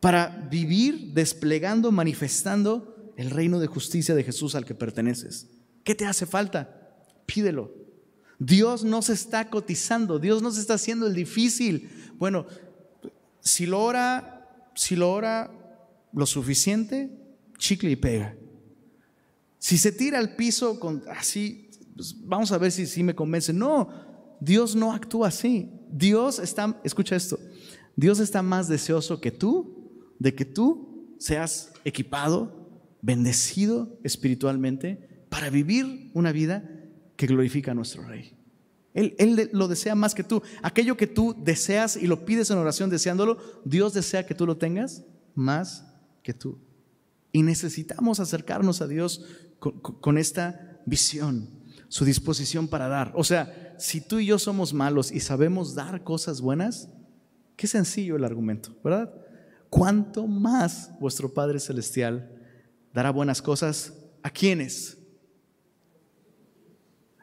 [0.01, 5.51] para vivir desplegando, manifestando el reino de justicia de Jesús al que perteneces?
[5.85, 6.95] ¿Qué te hace falta?
[7.27, 7.80] Pídelo.
[8.41, 11.91] Dios no se está cotizando, Dios no se está haciendo el difícil.
[12.17, 12.47] Bueno,
[13.41, 15.53] si lo ora, si lo ora
[16.15, 17.11] lo suficiente,
[17.59, 18.35] chicle y pega.
[19.59, 23.53] Si se tira al piso así, pues vamos a ver si, si me convence.
[23.53, 23.91] No,
[24.41, 25.71] Dios no actúa así.
[25.93, 27.39] Dios está, escucha esto,
[27.95, 32.71] Dios está más deseoso que tú de que tú seas equipado,
[33.03, 36.80] bendecido espiritualmente para vivir una vida
[37.21, 38.35] que glorifica a nuestro Rey.
[38.95, 40.43] Él, él, lo desea más que tú.
[40.63, 44.57] Aquello que tú deseas y lo pides en oración deseándolo, Dios desea que tú lo
[44.57, 45.05] tengas
[45.35, 45.85] más
[46.23, 46.59] que tú.
[47.31, 49.27] Y necesitamos acercarnos a Dios
[49.59, 51.51] con, esta visión,
[51.89, 53.13] su disposición para dar.
[53.15, 56.89] O sea, si tú y yo somos malos y sabemos dar cosas buenas,
[57.55, 59.13] qué sencillo el argumento, ¿verdad?
[59.69, 62.35] ¿Cuánto más vuestro Padre Celestial
[62.95, 64.99] dará buenas cosas ¿A quiénes?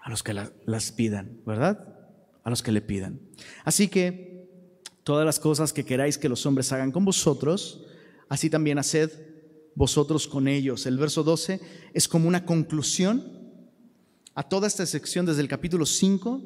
[0.07, 1.85] A los que las pidan, ¿verdad?
[2.45, 3.19] A los que le pidan.
[3.65, 4.47] Así que
[5.03, 7.85] todas las cosas que queráis que los hombres hagan con vosotros,
[8.29, 9.11] así también haced
[9.75, 10.85] vosotros con ellos.
[10.85, 11.59] El verso 12
[11.93, 13.21] es como una conclusión
[14.33, 16.41] a toda esta sección desde el capítulo 5,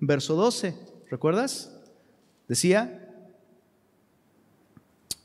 [0.00, 0.74] verso 12.
[1.10, 1.80] ¿Recuerdas?
[2.46, 3.26] Decía,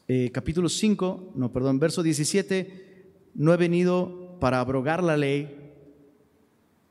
[0.07, 5.62] eh, capítulo 5, no, perdón, verso 17, no he venido para abrogar la ley,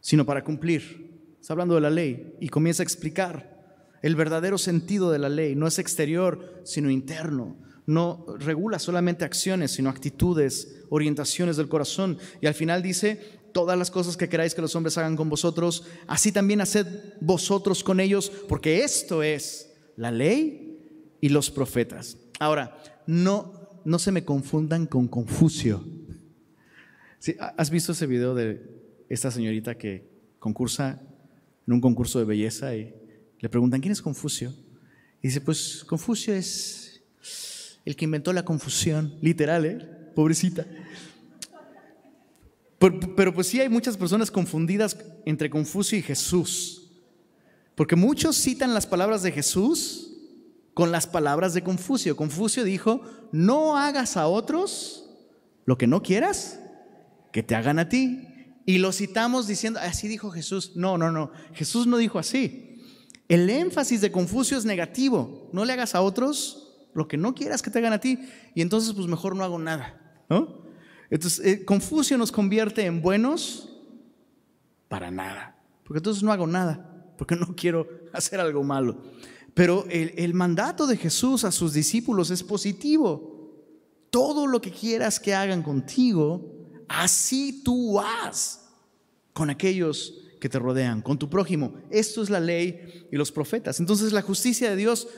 [0.03, 1.33] sino para cumplir.
[1.41, 5.57] Está hablando de la ley y comienza a explicar el verdadero sentido de la ley.
[5.57, 12.19] No es exterior, sino interno no regula solamente acciones, sino actitudes, orientaciones del corazón.
[12.41, 13.21] Y al final dice,
[13.53, 16.87] todas las cosas que queráis que los hombres hagan con vosotros, así también haced
[17.21, 22.19] vosotros con ellos, porque esto es la ley y los profetas.
[22.39, 25.85] Ahora, no, no se me confundan con Confucio.
[27.57, 28.72] ¿Has visto ese video de
[29.15, 31.03] esta señorita que concursa
[31.67, 32.95] en un concurso de belleza y
[33.39, 34.55] le preguntan, ¿quién es Confucio?
[35.21, 37.03] Y dice, pues Confucio es
[37.85, 39.79] el que inventó la confusión, literal, ¿eh?
[40.15, 40.67] Pobrecita.
[42.79, 44.97] Pero, pues sí hay muchas personas confundidas
[45.27, 46.91] entre Confucio y Jesús.
[47.75, 50.17] Porque muchos citan las palabras de Jesús
[50.75, 52.17] con las palabras de Confucio.
[52.17, 55.09] Confucio dijo, no hagas a otros
[55.65, 56.61] lo que no quieras
[57.31, 58.32] que te hagan a ti.
[58.65, 60.73] Y lo citamos diciendo, así dijo Jesús.
[60.77, 61.31] No, no, no.
[61.55, 62.81] Jesús no dijo así.
[63.29, 65.49] El énfasis de Confucio es negativo.
[65.53, 66.63] No le hagas a otros
[66.95, 68.19] lo que no quieras que te hagan a ti,
[68.55, 70.63] y entonces pues mejor no hago nada, ¿no?
[71.11, 73.69] Entonces, eh, Confucio nos convierte en buenos
[74.89, 78.97] para nada, porque entonces no hago nada, porque no quiero hacer algo malo.
[79.55, 83.31] Pero el, el mandato de Jesús a sus discípulos es positivo.
[84.11, 86.52] Todo lo que quieras que hagan contigo,
[86.93, 88.69] así tú haz
[89.33, 91.75] con aquellos que te rodean, con tu prójimo.
[91.91, 93.81] Esto es la ley y los profetas.
[93.81, 95.09] Entonces la justicia de Dios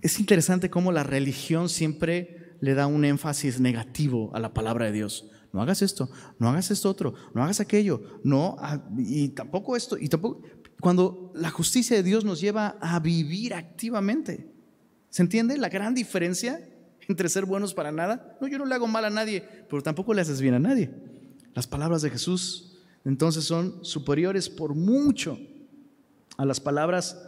[0.00, 4.92] es interesante cómo la religión siempre le da un énfasis negativo a la palabra de
[4.92, 5.30] Dios.
[5.52, 8.56] No hagas esto, no hagas esto otro, no hagas aquello, no,
[8.98, 10.42] y tampoco esto, y tampoco.
[10.80, 14.52] Cuando la justicia de Dios nos lleva a vivir activamente.
[15.08, 16.60] ¿Se entiende la gran diferencia
[17.08, 18.36] entre ser buenos para nada?
[18.40, 20.90] No, yo no le hago mal a nadie, pero tampoco le haces bien a nadie.
[21.54, 25.38] Las palabras de Jesús entonces son superiores por mucho
[26.36, 27.22] a las palabras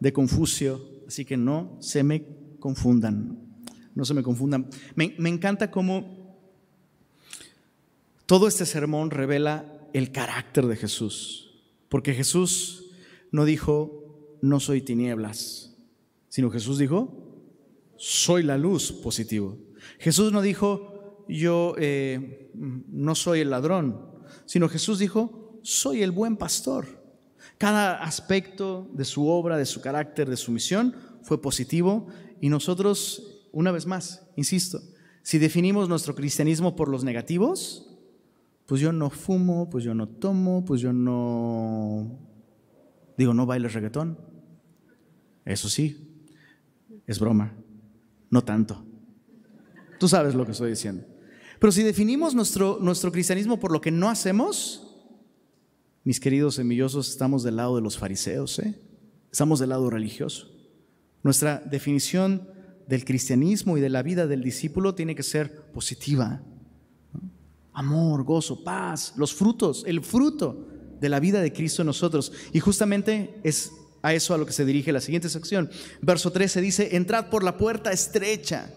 [0.00, 2.24] de Confucio así que no se me
[2.58, 3.38] confundan,
[3.94, 4.68] no se me confundan.
[4.94, 6.36] Me, encanta cómo
[8.26, 12.90] todo este sermón revela el carácter de Jesús, porque Jesús
[13.30, 15.76] no dijo, no soy tinieblas,
[16.28, 17.23] sino Jesús dijo,
[18.04, 19.56] soy la luz positivo.
[19.98, 23.98] Jesús no dijo, yo eh, no soy el ladrón,
[24.44, 27.02] sino Jesús dijo, soy el buen pastor.
[27.56, 32.08] Cada aspecto de su obra, de su carácter, de su misión fue positivo
[32.42, 34.82] y nosotros, una vez más, insisto,
[35.22, 37.90] si definimos nuestro cristianismo por los negativos,
[38.66, 42.18] pues yo no fumo, pues yo no tomo, pues yo no,
[43.16, 44.18] digo, no bailo reggaetón.
[45.46, 46.28] Eso sí,
[47.06, 47.63] es broma,
[48.34, 48.84] no tanto.
[50.00, 51.04] Tú sabes lo que estoy diciendo.
[51.60, 55.06] Pero si definimos nuestro, nuestro cristianismo por lo que no hacemos,
[56.02, 58.76] mis queridos semillosos, estamos del lado de los fariseos, ¿eh?
[59.30, 60.50] estamos del lado religioso.
[61.22, 62.48] Nuestra definición
[62.88, 66.42] del cristianismo y de la vida del discípulo tiene que ser positiva.
[67.72, 70.66] Amor, gozo, paz, los frutos, el fruto
[71.00, 72.32] de la vida de Cristo en nosotros.
[72.52, 73.70] Y justamente es
[74.04, 75.70] a eso a lo que se dirige la siguiente sección.
[76.02, 78.70] Verso 13 dice, entrad por la puerta estrecha,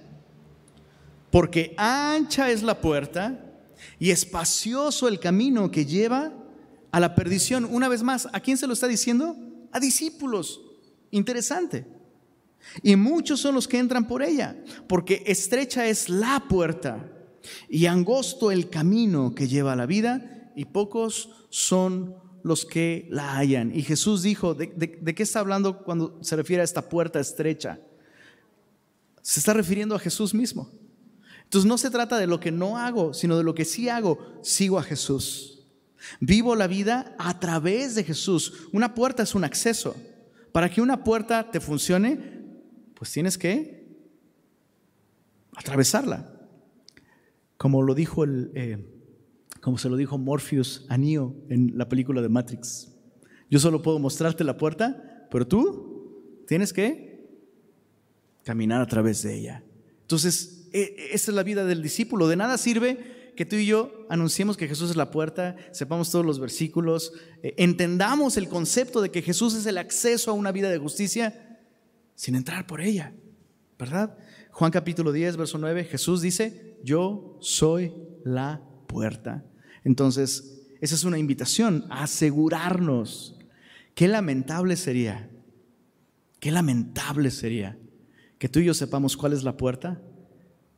[1.30, 3.38] porque ancha es la puerta
[4.00, 6.32] y espacioso el camino que lleva
[6.94, 7.66] a la perdición.
[7.66, 9.36] Una vez más, ¿a quién se lo está diciendo?
[9.74, 10.62] A discípulos.
[11.12, 11.86] Interesante.
[12.82, 14.56] Y muchos son los que entran por ella,
[14.88, 17.06] porque estrecha es la puerta
[17.68, 22.16] y angosto el camino que lleva a la vida, y pocos son
[22.48, 23.76] los que la hallan.
[23.76, 27.80] Y Jesús dijo, ¿de, qué está hablando cuando se refiere a esta puerta estrecha?
[29.22, 30.72] Se está refiriendo a Jesús mismo.
[31.44, 34.40] Entonces no se trata de lo que no hago, sino de lo que sí hago.
[34.42, 35.66] Sigo a Jesús.
[36.20, 38.68] Vivo la vida a través de Jesús.
[38.72, 39.96] Una puerta es un acceso.
[40.52, 42.46] Para que una puerta te funcione,
[42.96, 43.86] pues tienes que
[45.56, 46.34] atravesarla.
[47.58, 48.97] Como lo dijo el, eh,
[49.68, 52.88] como se lo dijo Morpheus a Neo en la película de Matrix.
[53.52, 57.28] Yo solo puedo mostrarte la puerta, pero tú tienes que
[58.46, 59.66] caminar a través de ella.
[60.04, 62.30] Entonces, e, esa es la vida del discípulo.
[62.30, 66.26] De nada sirve que tú y yo anunciemos que Jesús es la puerta, sepamos todos
[66.26, 67.12] los versículos,
[67.44, 71.60] eh, entendamos el concepto de que Jesús es el acceso a una vida de justicia
[72.16, 73.14] sin entrar por ella,
[73.78, 74.18] ¿verdad?
[74.52, 79.44] Juan capítulo 10, verso 9, Jesús dice, yo soy la puerta.
[79.88, 83.38] Entonces, esa es una invitación a asegurarnos.
[83.96, 85.32] Qué lamentable sería,
[86.42, 87.80] qué lamentable sería
[88.38, 90.02] que tú y yo sepamos cuál es la puerta,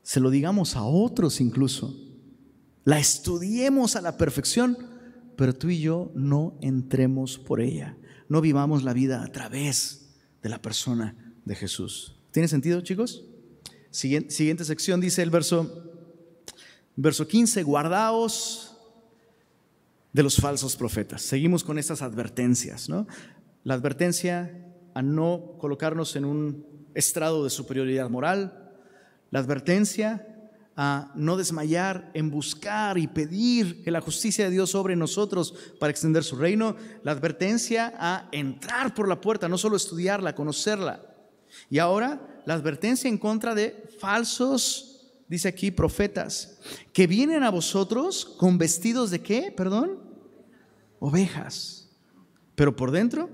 [0.04, 2.00] se lo digamos a otros incluso,
[2.86, 4.78] la estudiemos a la perfección,
[5.36, 10.50] pero tú y yo no entremos por ella, no vivamos la vida a través de
[10.50, 12.16] la persona de Jesús.
[12.30, 13.26] ¿Tiene sentido, chicos?
[13.90, 15.84] Siguiente, siguiente sección dice el verso,
[16.96, 18.69] verso 15, guardaos
[20.14, 21.22] de los falsos profetas.
[21.22, 23.08] Seguimos con estas advertencias, ¿no?
[23.64, 28.72] La advertencia a no colocarnos en un estrado de superioridad moral,
[29.32, 30.26] la advertencia
[30.76, 35.92] a no desmayar en buscar y pedir que la justicia de Dios sobre nosotros para
[35.92, 41.04] extender su reino, la advertencia a entrar por la puerta, no solo estudiarla, conocerla.
[41.70, 44.89] Y ahora la advertencia en contra de falsos,
[45.30, 46.60] dice aquí, profetas,
[46.92, 50.00] que vienen a vosotros con vestidos de qué, perdón,
[51.00, 51.90] ovejas,
[52.56, 53.30] pero por dentro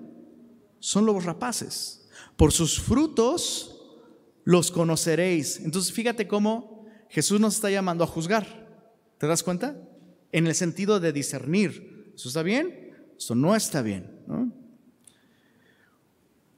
[0.80, 2.08] son lobos rapaces.
[2.36, 3.82] Por sus frutos
[4.44, 5.60] los conoceréis.
[5.62, 8.68] Entonces fíjate cómo Jesús nos está llamando a juzgar.
[9.18, 9.82] ¿Te das cuenta?
[10.32, 12.12] En el sentido de discernir.
[12.14, 12.94] ¿Eso está bien?
[13.18, 14.12] Eso no está bien.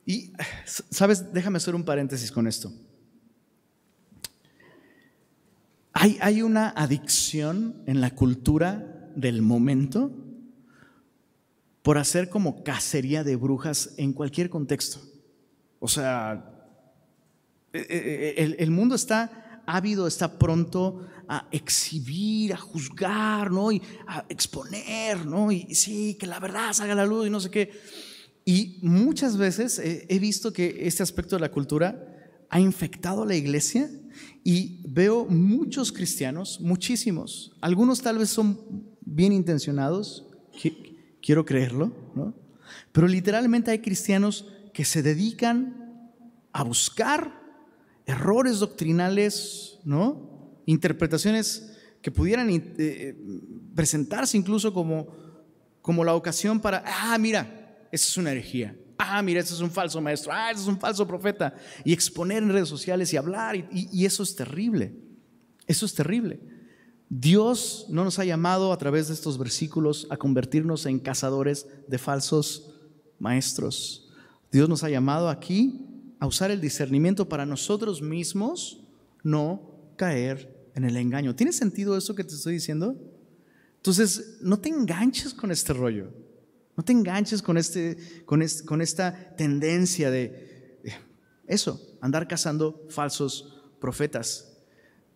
[0.05, 0.33] Y,
[0.65, 1.31] ¿sabes?
[1.31, 2.71] Déjame hacer un paréntesis con esto.
[5.99, 10.11] Hay, hay una adicción en la cultura del momento
[11.81, 14.99] por hacer como cacería de brujas en cualquier contexto.
[15.79, 16.51] O sea,
[17.73, 23.71] eh, eh, eh, el, mundo está ávido, está pronto a exhibir, a juzgar, ¿no?
[23.71, 25.51] Y a exponer, ¿no?
[25.51, 27.71] Y sí, que la verdad salga a la luz y no sé qué.
[28.45, 32.16] Y muchas veces he visto que este aspecto de la cultura
[32.49, 33.89] ha infectado la iglesia
[34.43, 38.59] y veo muchos cristianos, muchísimos, algunos tal vez son
[39.01, 40.25] bien intencionados,
[41.21, 42.33] quiero creerlo, ¿no?
[42.91, 46.11] Pero literalmente hay cristianos que se dedican
[46.51, 47.41] a buscar
[48.05, 50.61] errores doctrinales, ¿no?
[50.65, 53.15] Interpretaciones que pudieran eh,
[53.75, 55.07] presentarse incluso como,
[55.81, 58.75] como la ocasión para, ah, mira, esa es una herejía.
[58.97, 60.31] Ah, mira, ese es un falso maestro.
[60.33, 61.53] Ah, ese es un falso profeta.
[61.83, 63.55] Y exponer en redes sociales y hablar.
[63.55, 64.93] y eso es terrible.
[65.67, 66.39] Eso es terrible.
[67.09, 71.97] Dios no nos ha llamado a través de estos versículos a convertirnos en cazadores de
[71.97, 72.73] falsos
[73.19, 74.09] maestros.
[74.51, 75.85] Dios nos ha llamado aquí
[76.19, 78.81] a usar el discernimiento para nosotros mismos
[79.23, 81.35] no caer en el engaño.
[81.35, 82.95] ¿Tiene sentido eso que te estoy diciendo?
[83.77, 86.11] Entonces, no te enganches con este rollo.
[86.77, 90.47] No te enganches con, este, con, con esta tendencia de
[91.47, 94.57] eso, andar cazando falsos profetas.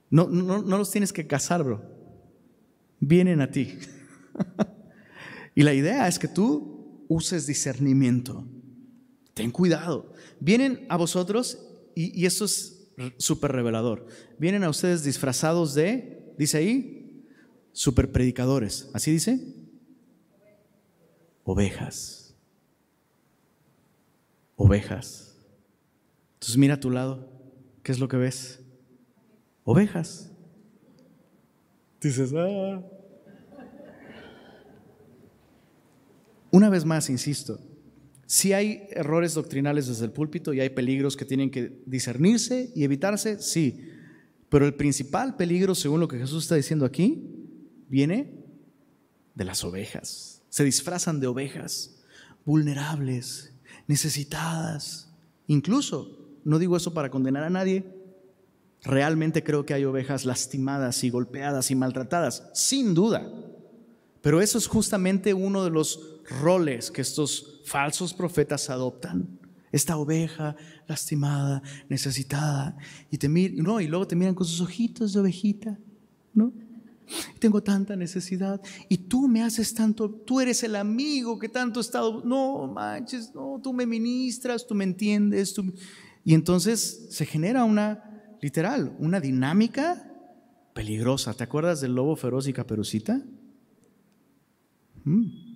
[0.10, 1.84] No, no, no los tienes que cazar, bro.
[3.00, 3.78] Vienen a ti.
[5.56, 8.48] y la idea es que tú uses discernimiento.
[9.34, 10.14] Ten cuidado.
[10.40, 14.06] Vienen a vosotros, y, esto es súper revelador,
[14.38, 17.26] vienen a ustedes disfrazados de, dice ahí,
[17.72, 18.90] super predicadores.
[18.94, 19.56] ¿Así dice?
[21.44, 22.36] Ovejas.
[24.56, 25.38] Ovejas.
[26.36, 27.30] Entonces mira a tu lado,
[27.84, 28.60] ¿qué es lo que ves?
[29.64, 30.32] Ovejas.
[32.00, 32.84] Dices, ah.
[36.52, 37.60] Una vez más, insisto,
[38.26, 42.84] si hay errores doctrinales desde el púlpito y hay peligros que tienen que discernirse y
[42.84, 43.90] evitarse, sí.
[44.50, 47.30] Pero el principal peligro, según lo que Jesús está diciendo aquí,
[47.90, 48.46] viene
[49.36, 50.31] de las ovejas.
[50.52, 52.04] Se disfrazan de ovejas,
[52.44, 53.54] vulnerables,
[53.88, 55.10] necesitadas.
[55.48, 57.86] Incluso, no digo eso para condenar a nadie,
[58.84, 63.32] realmente creo que hay ovejas lastimadas y golpeadas y maltratadas, sin duda.
[64.22, 69.40] Pero eso es justamente uno de los roles que estos falsos profetas adoptan.
[69.72, 72.76] Esta oveja lastimada, necesitada,
[73.10, 75.80] y te no, y luego te miran con sus ojitos de ovejita,
[76.34, 76.52] ¿no?
[77.40, 81.84] Tengo tanta necesidad y tú me haces tanto, tú eres el amigo que tanto he
[81.84, 85.74] estado, no manches, no, tú me ministras, tú me entiendes, tú...
[86.24, 90.08] y entonces se genera una, literal, una dinámica
[90.74, 91.34] peligrosa.
[91.34, 93.22] ¿Te acuerdas del lobo feroz y caperucita?
[95.04, 95.52] Mm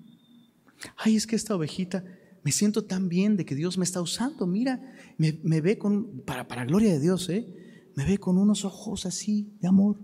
[0.97, 2.03] ay, es que esta ovejita,
[2.43, 6.47] me siento tan bien de que Dios me está usando, mira, me, ve con, para,
[6.47, 7.91] para gloria de Dios, ¿eh?
[7.95, 9.97] me ve con unos ojos así de amor.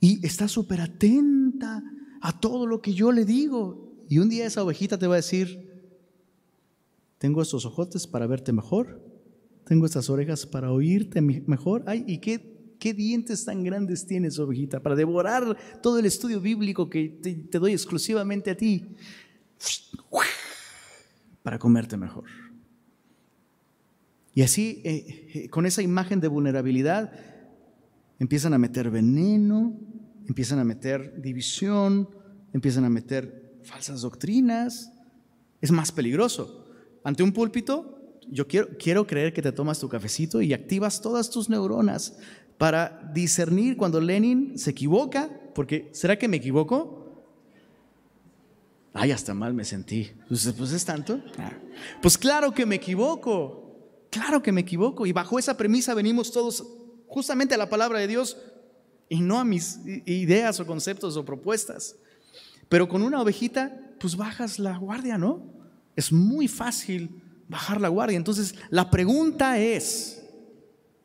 [0.00, 1.82] Y está súper atenta
[2.20, 3.88] a todo lo que yo le digo.
[4.08, 5.68] Y un día esa ovejita te va a decir,
[7.18, 9.02] tengo estos ojotes para verte mejor,
[9.64, 11.82] tengo estas orejas para oírte mejor.
[11.86, 16.88] Ay, ¿y qué, qué dientes tan grandes tienes, ovejita, para devorar todo el estudio bíblico
[16.88, 18.86] que te, doy exclusivamente a ti?
[21.42, 22.24] Para comerte mejor.
[24.34, 27.12] Y así, eh, eh, con esa imagen de vulnerabilidad,
[28.18, 29.78] empiezan a meter veneno,
[30.26, 32.08] empiezan a meter división,
[32.52, 34.92] empiezan a meter falsas doctrinas.
[35.60, 36.66] Es más peligroso.
[37.04, 41.30] Ante un púlpito, yo quiero, quiero creer que te tomas tu cafecito y activas todas
[41.30, 42.18] tus neuronas
[42.58, 47.24] para discernir cuando Lenin se equivoca, porque ¿será que me equivoco?
[48.92, 50.10] Ay, hasta mal me sentí.
[50.28, 51.22] Pues, pues es tanto.
[51.38, 51.52] Ah.
[52.02, 54.06] Pues claro que me equivoco.
[54.10, 55.06] Claro que me equivoco.
[55.06, 56.66] Y bajo esa premisa venimos todos
[57.08, 58.36] justamente a la palabra de Dios
[59.08, 61.96] y no a mis ideas o conceptos o propuestas.
[62.68, 65.42] Pero con una ovejita, pues bajas la guardia, ¿no?
[65.96, 68.16] Es muy fácil bajar la guardia.
[68.16, 70.22] Entonces, la pregunta es,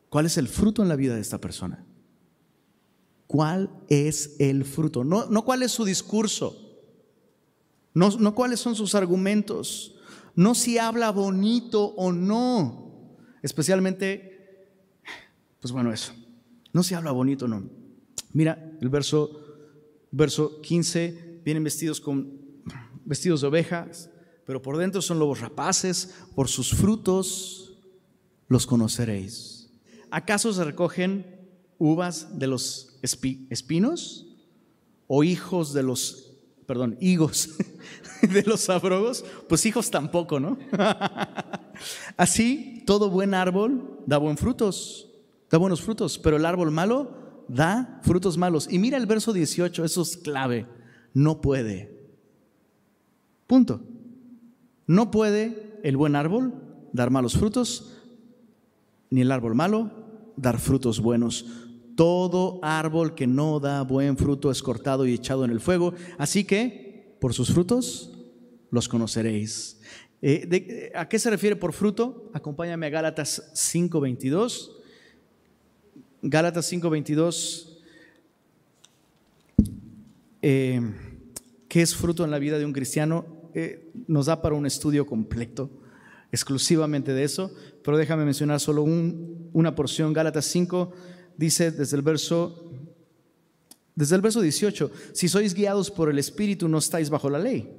[0.10, 1.86] ¿cuál es el fruto en la vida de esta persona?
[3.28, 5.04] ¿Cuál es el fruto?
[5.04, 6.60] No, no cuál es su discurso,
[7.94, 9.96] no, no cuáles son sus argumentos,
[10.36, 14.33] no si habla bonito o no, especialmente,
[15.64, 16.12] pues bueno, eso,
[16.74, 17.64] no si habla bonito no.
[18.34, 19.32] Mira el verso,
[20.12, 22.38] verso 15, vienen vestidos con
[23.06, 24.10] vestidos de ovejas,
[24.46, 27.80] pero por dentro son lobos rapaces, por sus frutos
[28.50, 29.72] los conoceréis.
[30.12, 31.48] ¿Acaso se recogen
[31.78, 34.36] uvas de los espinos
[35.08, 37.52] o hijos de los, perdón, higos
[38.22, 39.24] de los abrogos?
[39.48, 40.58] Pues hijos tampoco, ¿no?
[42.18, 45.10] Así, todo buen árbol da buen frutos,
[45.54, 48.68] da buenos frutos, pero el árbol malo da frutos malos.
[48.72, 50.66] Y mira el verso 18, eso es clave.
[51.14, 51.96] No puede.
[53.46, 53.82] Punto.
[54.88, 56.56] No puede el buen árbol
[56.92, 58.02] dar malos frutos,
[59.12, 59.92] ni el árbol malo
[60.38, 61.46] dar frutos buenos.
[61.96, 65.94] Todo árbol que no da buen fruto es cortado y echado en el fuego.
[66.18, 68.12] Así que, por sus frutos,
[68.72, 69.80] los conoceréis.
[70.20, 72.32] Eh, ¿A qué se refiere por fruto?
[72.34, 74.80] Acompáñame a Gálatas 5:22.
[76.26, 77.68] Gálatas 5:22,
[80.42, 80.82] eh,
[81.68, 83.26] ¿qué es fruto en la vida de un cristiano?
[83.54, 85.70] Eh, nos da para un estudio completo,
[86.32, 87.54] exclusivamente de eso,
[87.84, 90.14] pero déjame mencionar solo una porción.
[90.14, 90.94] Gálatas 5
[91.38, 92.72] dice desde el verso...
[93.94, 97.70] Desde el verso 18, si sois guiados por el Espíritu no estáis bajo la ley.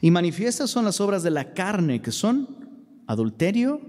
[0.00, 2.48] Y manifiestas son las obras de la carne, que son
[3.06, 3.80] adulterio,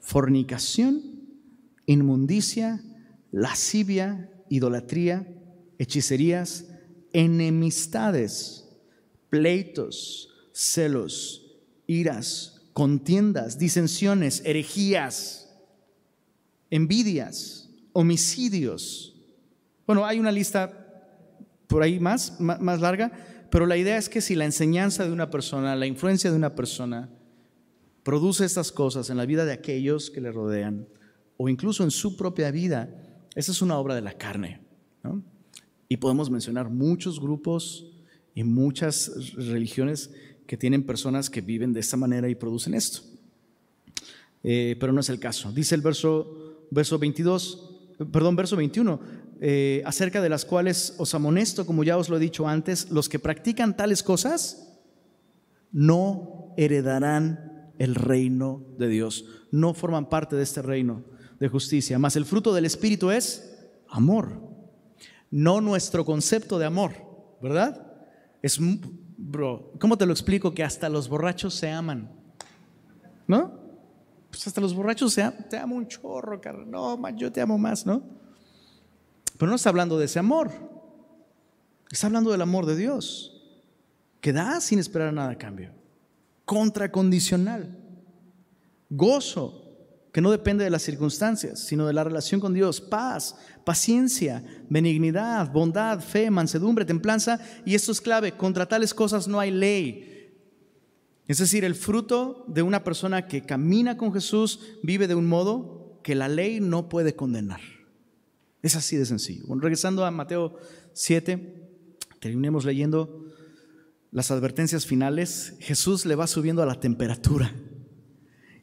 [0.00, 1.11] fornicación,
[1.86, 2.82] inmundicia,
[3.30, 5.26] lascivia, idolatría,
[5.78, 6.66] hechicerías,
[7.12, 8.68] enemistades,
[9.30, 11.56] pleitos, celos,
[11.86, 15.50] iras, contiendas, disensiones, herejías,
[16.70, 19.14] envidias, homicidios.
[19.86, 20.78] Bueno, hay una lista
[21.66, 23.12] por ahí más, más larga,
[23.50, 26.54] pero la idea es que si la enseñanza de una persona, la influencia de una
[26.54, 27.10] persona,
[28.02, 30.88] produce estas cosas en la vida de aquellos que le rodean,
[31.36, 32.88] o incluso en su propia vida,
[33.34, 34.60] esa es una obra de la carne.
[35.88, 37.92] Y podemos mencionar muchos grupos
[38.34, 40.10] y muchas religiones
[40.46, 43.00] que tienen personas que viven de esta manera y producen esto.
[44.42, 45.52] Eh, pero no es el caso.
[45.52, 47.70] Dice el verso, verso 22,
[48.10, 49.00] perdón, verso 21,
[49.40, 53.08] eh, acerca de las cuales os amonesto, como ya os lo he dicho antes, los
[53.08, 54.68] que practican tales cosas
[55.72, 61.11] no heredarán el reino de Dios, no forman parte de este reino
[61.42, 61.98] de justicia.
[61.98, 64.40] Más el fruto del Espíritu es amor,
[65.28, 66.92] no nuestro concepto de amor,
[67.42, 67.84] ¿verdad?
[68.40, 70.54] Es, bro, ¿cómo te lo explico?
[70.54, 72.12] Que hasta los borrachos se aman,
[73.26, 73.58] ¿no?
[74.30, 76.70] Pues hasta los borrachos se aman, te amo un chorro, carnal.
[76.70, 78.04] No, yo te amo más, ¿no?
[79.36, 80.52] Pero no está hablando de ese amor,
[81.90, 83.42] está hablando del amor de Dios,
[84.20, 85.72] que da sin esperar nada a cambio,
[86.44, 87.76] contracondicional,
[88.90, 89.61] gozo,
[90.12, 93.34] que no depende de las circunstancias, sino de la relación con Dios, paz,
[93.64, 99.50] paciencia, benignidad, bondad, fe, mansedumbre, templanza, y esto es clave, contra tales cosas no hay
[99.50, 100.34] ley.
[101.26, 105.98] Es decir, el fruto de una persona que camina con Jesús vive de un modo
[106.04, 107.60] que la ley no puede condenar.
[108.60, 109.44] Es así de sencillo.
[109.54, 110.56] Regresando a Mateo
[110.92, 111.70] 7,
[112.20, 113.24] terminemos leyendo
[114.10, 115.54] las advertencias finales.
[115.60, 117.54] Jesús le va subiendo a la temperatura.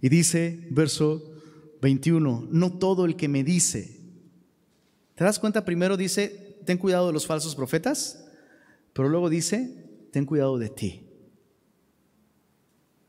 [0.01, 1.28] Y dice, verso
[1.81, 3.99] 21, no todo el que me dice,
[5.19, 5.65] ¿Te das cuenta?
[5.65, 8.25] Primero dice, ten cuidado de los falsos profetas,
[8.93, 11.09] pero luego dice, ten cuidado de ti.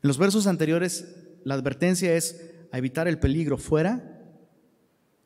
[0.03, 1.07] En los versos anteriores,
[1.45, 4.27] la advertencia es a evitar el peligro fuera.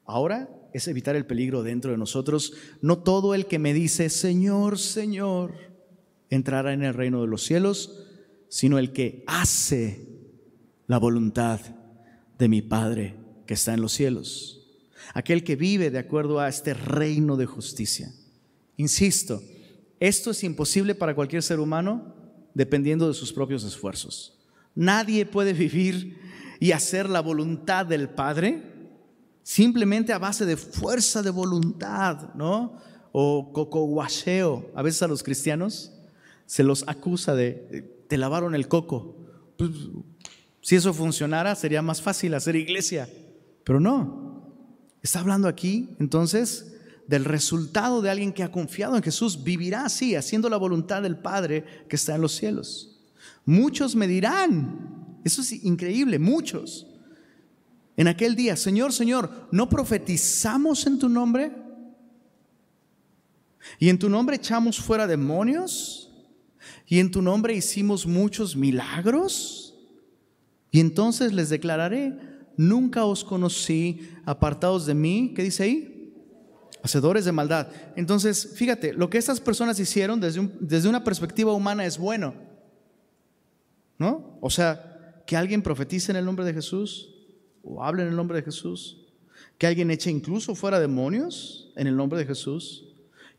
[0.06, 2.54] Ahora es evitar el peligro dentro de nosotros.
[2.84, 5.56] No todo el que me dice, Señor, Señor,
[6.30, 8.06] entrará en el reino de los cielos,
[8.48, 10.08] sino el que hace
[10.86, 11.62] la voluntad
[12.38, 14.62] de mi Padre que está en los cielos.
[15.14, 18.12] Aquel que vive de acuerdo a este reino de justicia.
[18.78, 19.42] Insisto,
[20.00, 22.14] esto es imposible para cualquier ser humano
[22.54, 24.38] dependiendo de sus propios esfuerzos.
[24.74, 26.20] Nadie puede vivir
[26.60, 28.76] y hacer la voluntad del Padre
[29.44, 32.78] simplemente a base de fuerza de voluntad, ¿no?
[33.12, 34.72] O cocoguacheo.
[34.74, 35.94] A veces a los cristianos
[36.46, 39.16] se los acusa de, te lavaron el coco.
[39.58, 39.72] Pues,
[40.62, 43.08] si eso funcionara, sería más fácil hacer iglesia.
[43.66, 44.46] Pero no.
[45.02, 46.76] Está hablando aquí, entonces,
[47.08, 49.44] del resultado de alguien que ha confiado en Jesús.
[49.44, 53.02] Vivirá así, haciendo la voluntad del Padre que está en los cielos.
[53.44, 56.88] Muchos me dirán, eso es increíble, muchos.
[57.98, 61.52] En aquel día, Señor, Señor, ¿no profetizamos en tu nombre?
[63.80, 66.12] ¿Y en tu nombre echamos fuera demonios?
[66.88, 69.76] ¿Y en tu nombre hicimos muchos milagros?
[70.72, 76.14] Y entonces les declararé, nunca os conocí, apartados de mí, ¿qué dice ahí?
[76.84, 77.68] Hacedores de maldad.
[77.96, 82.34] Entonces, fíjate, lo que estas personas hicieron desde, desde una perspectiva humana es bueno.
[83.98, 84.38] ¿No?
[84.42, 87.16] O sea, que alguien profetice en el nombre de Jesús,
[87.64, 89.06] o hable en el nombre de Jesús,
[89.58, 92.86] que alguien eche incluso fuera demonios en el nombre de Jesús,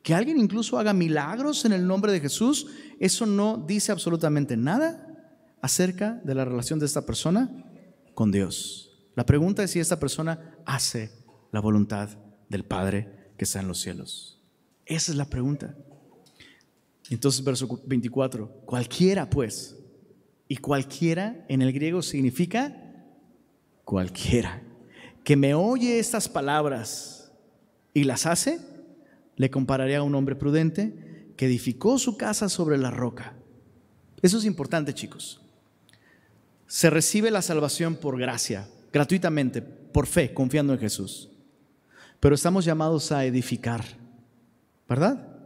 [0.03, 2.69] que alguien incluso haga milagros en el nombre de Jesús,
[3.01, 5.03] eso no dice absolutamente nada
[5.61, 7.51] acerca de la relación de esta persona
[8.15, 8.86] con Dios.
[9.17, 11.11] La pregunta es si esta persona hace
[11.51, 12.11] la voluntad
[12.49, 14.41] del Padre que está en los cielos.
[14.85, 15.75] Esa es la pregunta.
[17.11, 19.77] Entonces, verso 24, cualquiera pues,
[20.47, 22.77] y cualquiera en el griego significa
[23.85, 24.63] cualquiera
[25.27, 27.33] que me oye estas palabras
[27.93, 28.61] y las hace,
[29.35, 33.35] le compararé a un hombre prudente que edificó su casa sobre la roca.
[34.23, 35.41] Eso es importante, chicos.
[36.69, 41.29] Se recibe la salvación por gracia, gratuitamente, por fe, confiando en Jesús.
[42.19, 43.85] Pero estamos llamados a edificar,
[44.89, 45.37] ¿verdad?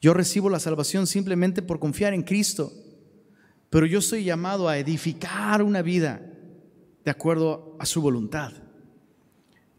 [0.00, 2.72] Yo recibo la salvación simplemente por confiar en Cristo,
[3.70, 6.28] pero yo estoy llamado a edificar una vida
[7.04, 8.52] de acuerdo a su voluntad.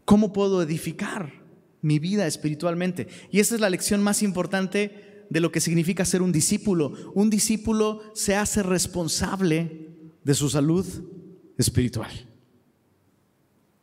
[0.06, 1.34] ¿Cómo puedo edificar
[1.82, 3.10] mi vida espiritualmente?
[3.32, 6.94] Y esa es la lección más importante de lo que significa ser un discípulo.
[7.16, 9.90] Un discípulo se hace responsable
[10.24, 10.86] de su salud
[11.58, 12.31] espiritual.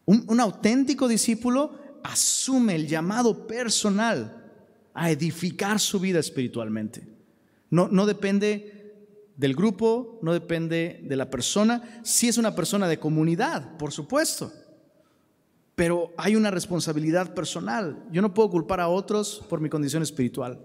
[0.08, 4.50] Un, auténtico discípulo asume el llamado personal
[4.94, 7.06] a edificar su vida espiritualmente.
[7.68, 8.94] No, no depende
[9.36, 12.00] del grupo, no depende de la persona.
[12.04, 14.50] Si es una persona de comunidad, por supuesto,
[15.74, 18.02] pero hay una responsabilidad personal.
[18.10, 20.58] Yo no puedo culpar a otros por mi condición espiritual.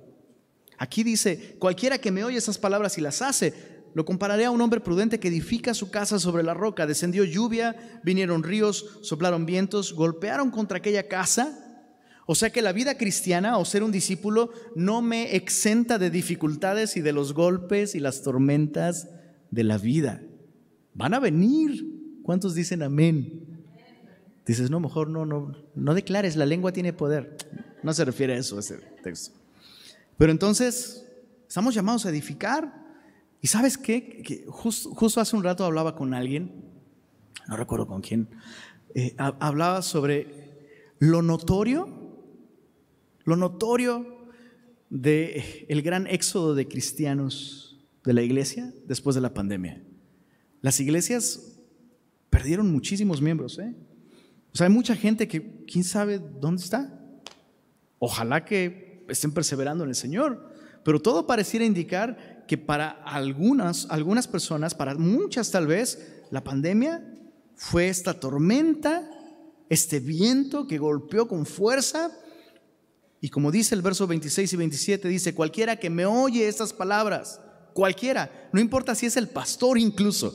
[0.77, 4.61] Aquí dice, cualquiera que me oye esas palabras y las hace, lo compararé a un
[4.61, 6.87] hombre prudente que edifica su casa sobre la roca.
[6.87, 11.63] Descendió lluvia, vinieron ríos, soplaron vientos, golpearon contra aquella casa
[12.25, 16.95] o sea que la vida cristiana o ser un discípulo no me exenta de dificultades
[16.95, 19.09] y de los golpes y las tormentas
[19.51, 20.21] de la vida.
[20.93, 22.21] Van a venir.
[22.23, 23.65] ¿Cuántos dicen amén?
[24.45, 27.35] Dices, no, mejor no, no, no declares, la lengua tiene poder.
[27.81, 29.37] No se refiere a eso ese texto.
[30.17, 31.05] Pero entonces,
[31.47, 32.82] estamos llamados a edificar.
[33.43, 34.43] ¿Y sabes qué?
[34.47, 36.63] justo, hace un rato hablaba con alguien,
[37.47, 38.29] no recuerdo con quién,
[38.95, 42.03] eh, hablaba sobre lo notorio
[43.25, 44.27] lo notorio
[44.89, 49.81] del el gran éxodo de cristianos de la iglesia después de la pandemia.
[50.61, 51.59] Las iglesias
[52.29, 53.59] perdieron muchísimos miembros.
[53.59, 53.75] ¿eh?
[54.53, 56.99] O sea, hay mucha gente que quién sabe dónde está.
[57.99, 60.51] Ojalá que estén perseverando en el Señor.
[60.83, 67.03] Pero todo pareciera indicar que para algunas, algunas personas, para muchas tal vez, la pandemia
[67.55, 69.09] fue esta tormenta,
[69.69, 72.11] este viento que golpeó con fuerza.
[73.21, 77.39] Y como dice el verso 26 y 27, dice, cualquiera que me oye estas palabras,
[77.73, 80.33] cualquiera, no importa si es el pastor incluso,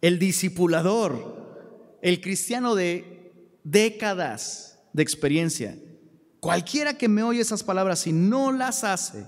[0.00, 3.32] el discipulador, el cristiano de
[3.62, 5.78] décadas de experiencia,
[6.40, 9.26] cualquiera que me oye esas palabras y no las hace,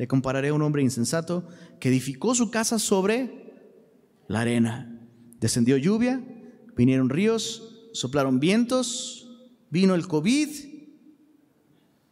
[0.00, 1.46] le compararé a un hombre insensato
[1.78, 3.52] que edificó su casa sobre
[4.28, 4.98] la arena.
[5.40, 6.24] Descendió lluvia,
[6.74, 9.28] vinieron ríos, soplaron vientos,
[9.68, 10.48] vino el COVID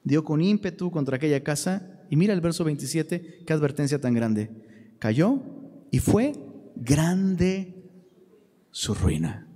[0.04, 4.50] dio con ímpetu contra aquella casa y mira el verso 27, qué advertencia tan grande.
[4.98, 5.40] Cayó
[5.90, 6.34] y fue
[6.76, 7.90] grande
[8.70, 9.48] su ruina.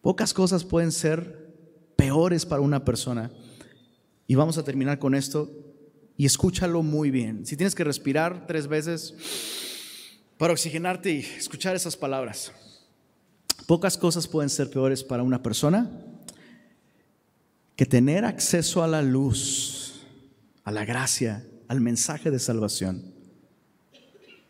[0.00, 1.54] Pocas cosas pueden ser
[1.94, 3.30] peores para una persona.
[4.26, 5.65] Y vamos a terminar con esto
[6.16, 7.46] y escúchalo muy bien.
[7.46, 9.14] Si tienes que respirar tres veces
[10.38, 12.52] para oxigenarte y escuchar esas palabras.
[13.66, 15.90] Pocas cosas pueden ser peores para una persona
[17.74, 20.06] que tener acceso a la luz,
[20.64, 23.12] a la gracia, al mensaje de salvación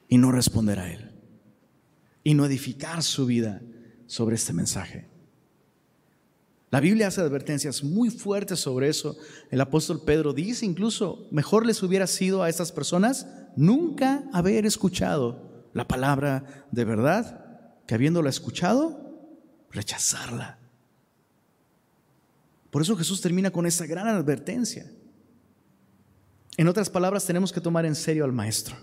[0.09, 1.11] y no responder a él
[2.23, 3.63] y no edificar su vida
[4.07, 5.07] sobre este mensaje.
[6.71, 9.17] La Biblia hace advertencias muy fuertes sobre eso.
[9.51, 15.65] El apóstol Pedro dice incluso, mejor les hubiera sido a estas personas nunca haber escuchado
[15.73, 17.47] la palabra de verdad
[17.87, 18.99] que habiéndola escuchado,
[19.71, 20.59] rechazarla.
[22.71, 24.91] Por eso Jesús termina con esa gran advertencia.
[26.57, 28.77] En otras palabras, tenemos que tomar en serio al Maestro.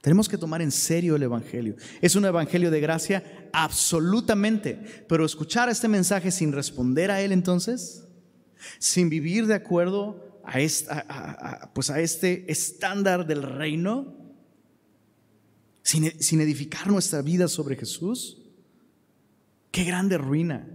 [0.00, 1.76] Tenemos que tomar en serio el Evangelio.
[2.00, 8.06] Es un Evangelio de gracia absolutamente, pero escuchar este mensaje sin responder a él entonces,
[8.78, 14.16] sin vivir de acuerdo a, pues este estándar del reino,
[15.82, 18.38] sin, sin edificar nuestra vida sobre Jesús,
[19.70, 20.66] qué grande ruina.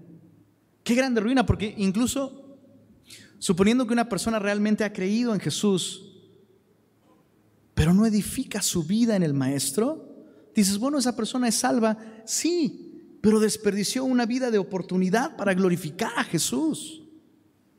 [0.84, 2.60] Qué grande ruina, porque incluso
[3.40, 6.05] suponiendo que una persona realmente ha creído en Jesús,
[7.76, 13.20] pero no edifica su vida en el Maestro, dices, bueno, esa persona es salva, sí,
[13.22, 17.04] pero desperdició una vida de oportunidad para glorificar a Jesús.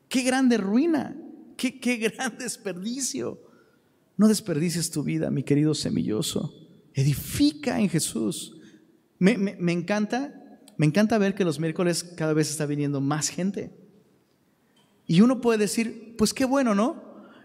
[0.08, 1.16] Qué grande ruina,
[1.56, 3.40] qué, qué gran desperdicio.
[4.18, 6.54] No desperdicies tu vida, mi querido semilloso.
[6.94, 8.58] Edifica en Jesús.
[9.18, 13.74] Me, me encanta, me encanta ver que los miércoles cada vez está viniendo más gente.
[15.06, 17.02] Y uno puede decir, pues qué bueno, ¿no?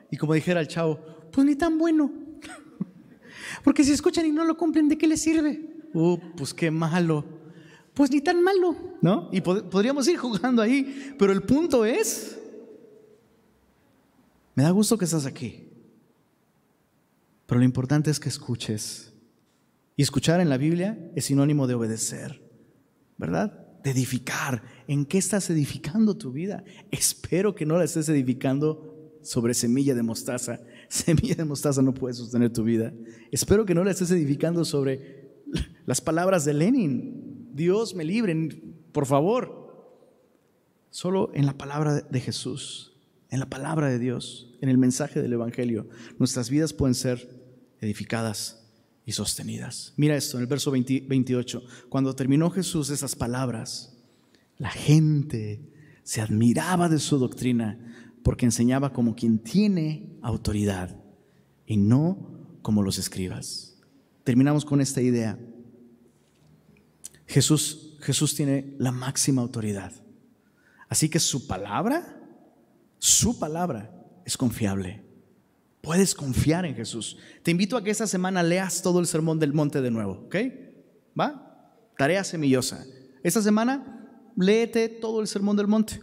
[0.09, 0.99] Y como dijera el chavo,
[1.31, 2.20] pues ni tan bueno.
[3.63, 5.59] Porque si escuchan y no lo cumplen, ¿de qué les sirve?
[5.93, 7.25] Uh, pues qué malo.
[7.93, 9.29] Pues ni tan malo, ¿no?
[9.31, 12.37] Y podríamos ir jugando ahí, pero el punto es,
[14.55, 15.67] me da gusto que estás aquí,
[17.45, 19.11] pero lo importante es que escuches.
[19.97, 22.41] Y escuchar en la Biblia es sinónimo de obedecer,
[23.17, 23.67] ¿verdad?
[23.83, 24.63] De edificar.
[24.87, 26.63] ¿En qué estás edificando tu vida?
[26.91, 30.61] Espero que no la estés edificando sobre semilla de mostaza,
[31.05, 32.93] semilla de mostaza no puede sostener tu vida.
[33.31, 35.31] Espero que no la estés edificando sobre
[35.85, 37.49] las palabras de Lenin.
[37.53, 38.35] Dios me libre,
[38.91, 39.59] por favor.
[40.89, 42.97] Solo en la palabra de Jesús,
[43.29, 45.87] en la palabra de Dios, en el mensaje del Evangelio,
[46.19, 47.41] nuestras vidas pueden ser
[47.79, 48.69] edificadas
[49.05, 49.93] y sostenidas.
[49.95, 51.63] Mira esto en el verso 28.
[51.87, 53.97] Cuando terminó Jesús esas palabras,
[54.57, 55.71] la gente
[56.03, 57.90] se admiraba de su doctrina
[58.23, 60.95] porque enseñaba como quien tiene autoridad
[61.65, 63.77] y no como los escribas.
[64.23, 65.39] Terminamos con esta idea.
[67.25, 69.91] Jesús, Jesús tiene la máxima autoridad.
[70.89, 72.21] Así que su palabra,
[72.99, 75.03] su palabra es confiable.
[75.81, 77.17] Puedes confiar en Jesús.
[77.41, 80.35] Te invito a que esta semana leas todo el sermón del monte de nuevo, ¿ok?
[81.19, 81.89] ¿Va?
[81.97, 82.85] Tarea semillosa.
[83.23, 85.99] Esta semana léete todo el sermón del monte.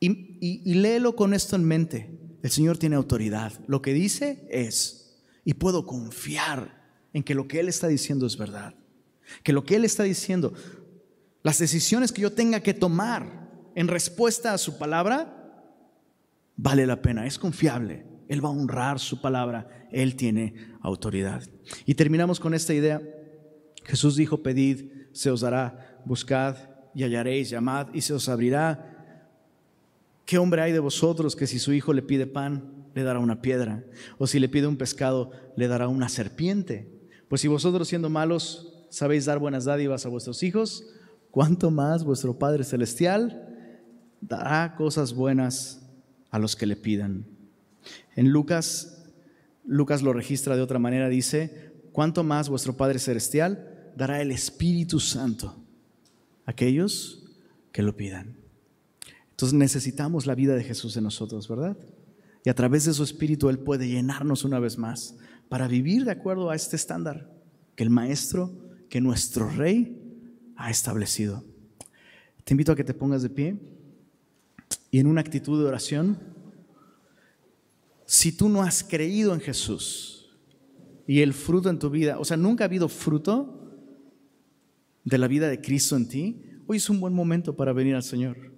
[0.00, 2.18] Y, léelo con esto en mente.
[2.42, 3.52] El Señor tiene autoridad.
[3.66, 5.20] Lo que dice es.
[5.44, 6.80] Y puedo confiar
[7.12, 8.74] en que lo que Él está diciendo es verdad.
[9.42, 10.54] Que lo que Él está diciendo,
[11.42, 15.72] las decisiones que yo tenga que tomar en respuesta a su palabra,
[16.56, 17.26] vale la pena.
[17.26, 18.06] Es confiable.
[18.28, 19.86] Él va a honrar su palabra.
[19.92, 21.42] Él tiene autoridad.
[21.84, 23.02] Y terminamos con esta idea.
[23.84, 26.56] Jesús dijo, pedid, se os dará, buscad
[26.94, 28.99] y hallaréis, llamad y se os abrirá.
[30.30, 33.42] ¿Qué hombre hay de vosotros que si su hijo le pide pan, le dará una
[33.42, 33.84] piedra?
[34.16, 36.88] O si le pide un pescado, le dará una serpiente?
[37.26, 40.86] Pues si vosotros siendo malos sabéis dar buenas dádivas a vuestros hijos,
[41.32, 43.44] ¿cuánto más vuestro Padre Celestial
[44.20, 45.84] dará cosas buenas
[46.30, 47.26] a los que le pidan?
[48.14, 49.10] En Lucas,
[49.64, 55.00] Lucas lo registra de otra manera, dice, ¿cuánto más vuestro Padre Celestial dará el Espíritu
[55.00, 55.56] Santo
[56.46, 57.24] a aquellos
[57.72, 58.39] que lo pidan?
[59.40, 61.74] Entonces necesitamos la vida de Jesús en nosotros, ¿verdad?
[62.44, 65.16] Y a través de su Espíritu Él puede llenarnos una vez más
[65.48, 67.32] para vivir de acuerdo a este estándar
[67.74, 68.52] que el Maestro,
[68.90, 69.98] que nuestro Rey
[70.56, 71.42] ha establecido.
[72.44, 73.58] Te invito a que te pongas de pie
[74.90, 76.18] y en una actitud de oración,
[78.04, 80.36] si tú no has creído en Jesús
[81.06, 83.72] y el fruto en tu vida, o sea, nunca ha habido fruto
[85.02, 88.02] de la vida de Cristo en ti, hoy es un buen momento para venir al
[88.02, 88.49] Señor.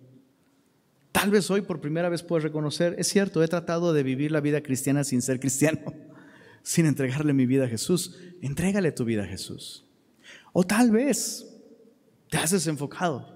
[1.12, 4.40] Tal vez hoy por primera vez puedes reconocer, es cierto, he tratado de vivir la
[4.40, 5.92] vida cristiana sin ser cristiano,
[6.62, 8.18] sin entregarle mi vida a Jesús.
[8.40, 9.84] Entrégale tu vida a Jesús.
[10.52, 11.46] O tal vez
[12.30, 13.28] te has desenfocado.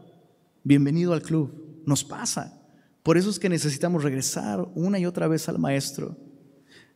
[0.64, 1.82] Bienvenido al club.
[1.84, 2.60] Nos pasa.
[3.02, 6.16] Por eso es que necesitamos regresar una y otra vez al Maestro.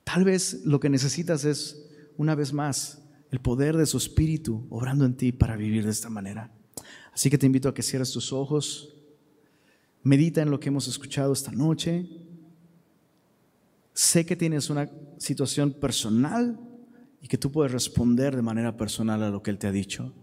[0.02, 5.04] Tal vez lo que necesitas es, una vez más, el poder de su Espíritu obrando
[5.04, 6.52] en ti para vivir de esta manera.
[7.12, 8.99] Así que te invito a que cierres tus ojos.
[10.02, 12.08] Medita en lo que hemos escuchado esta noche.
[13.92, 16.58] Sé que tienes una situación personal
[17.20, 20.14] y que tú puedes responder de manera personal a lo que Él te ha dicho.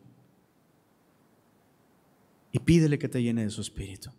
[2.52, 4.10] Y pídele que te llene de su espíritu.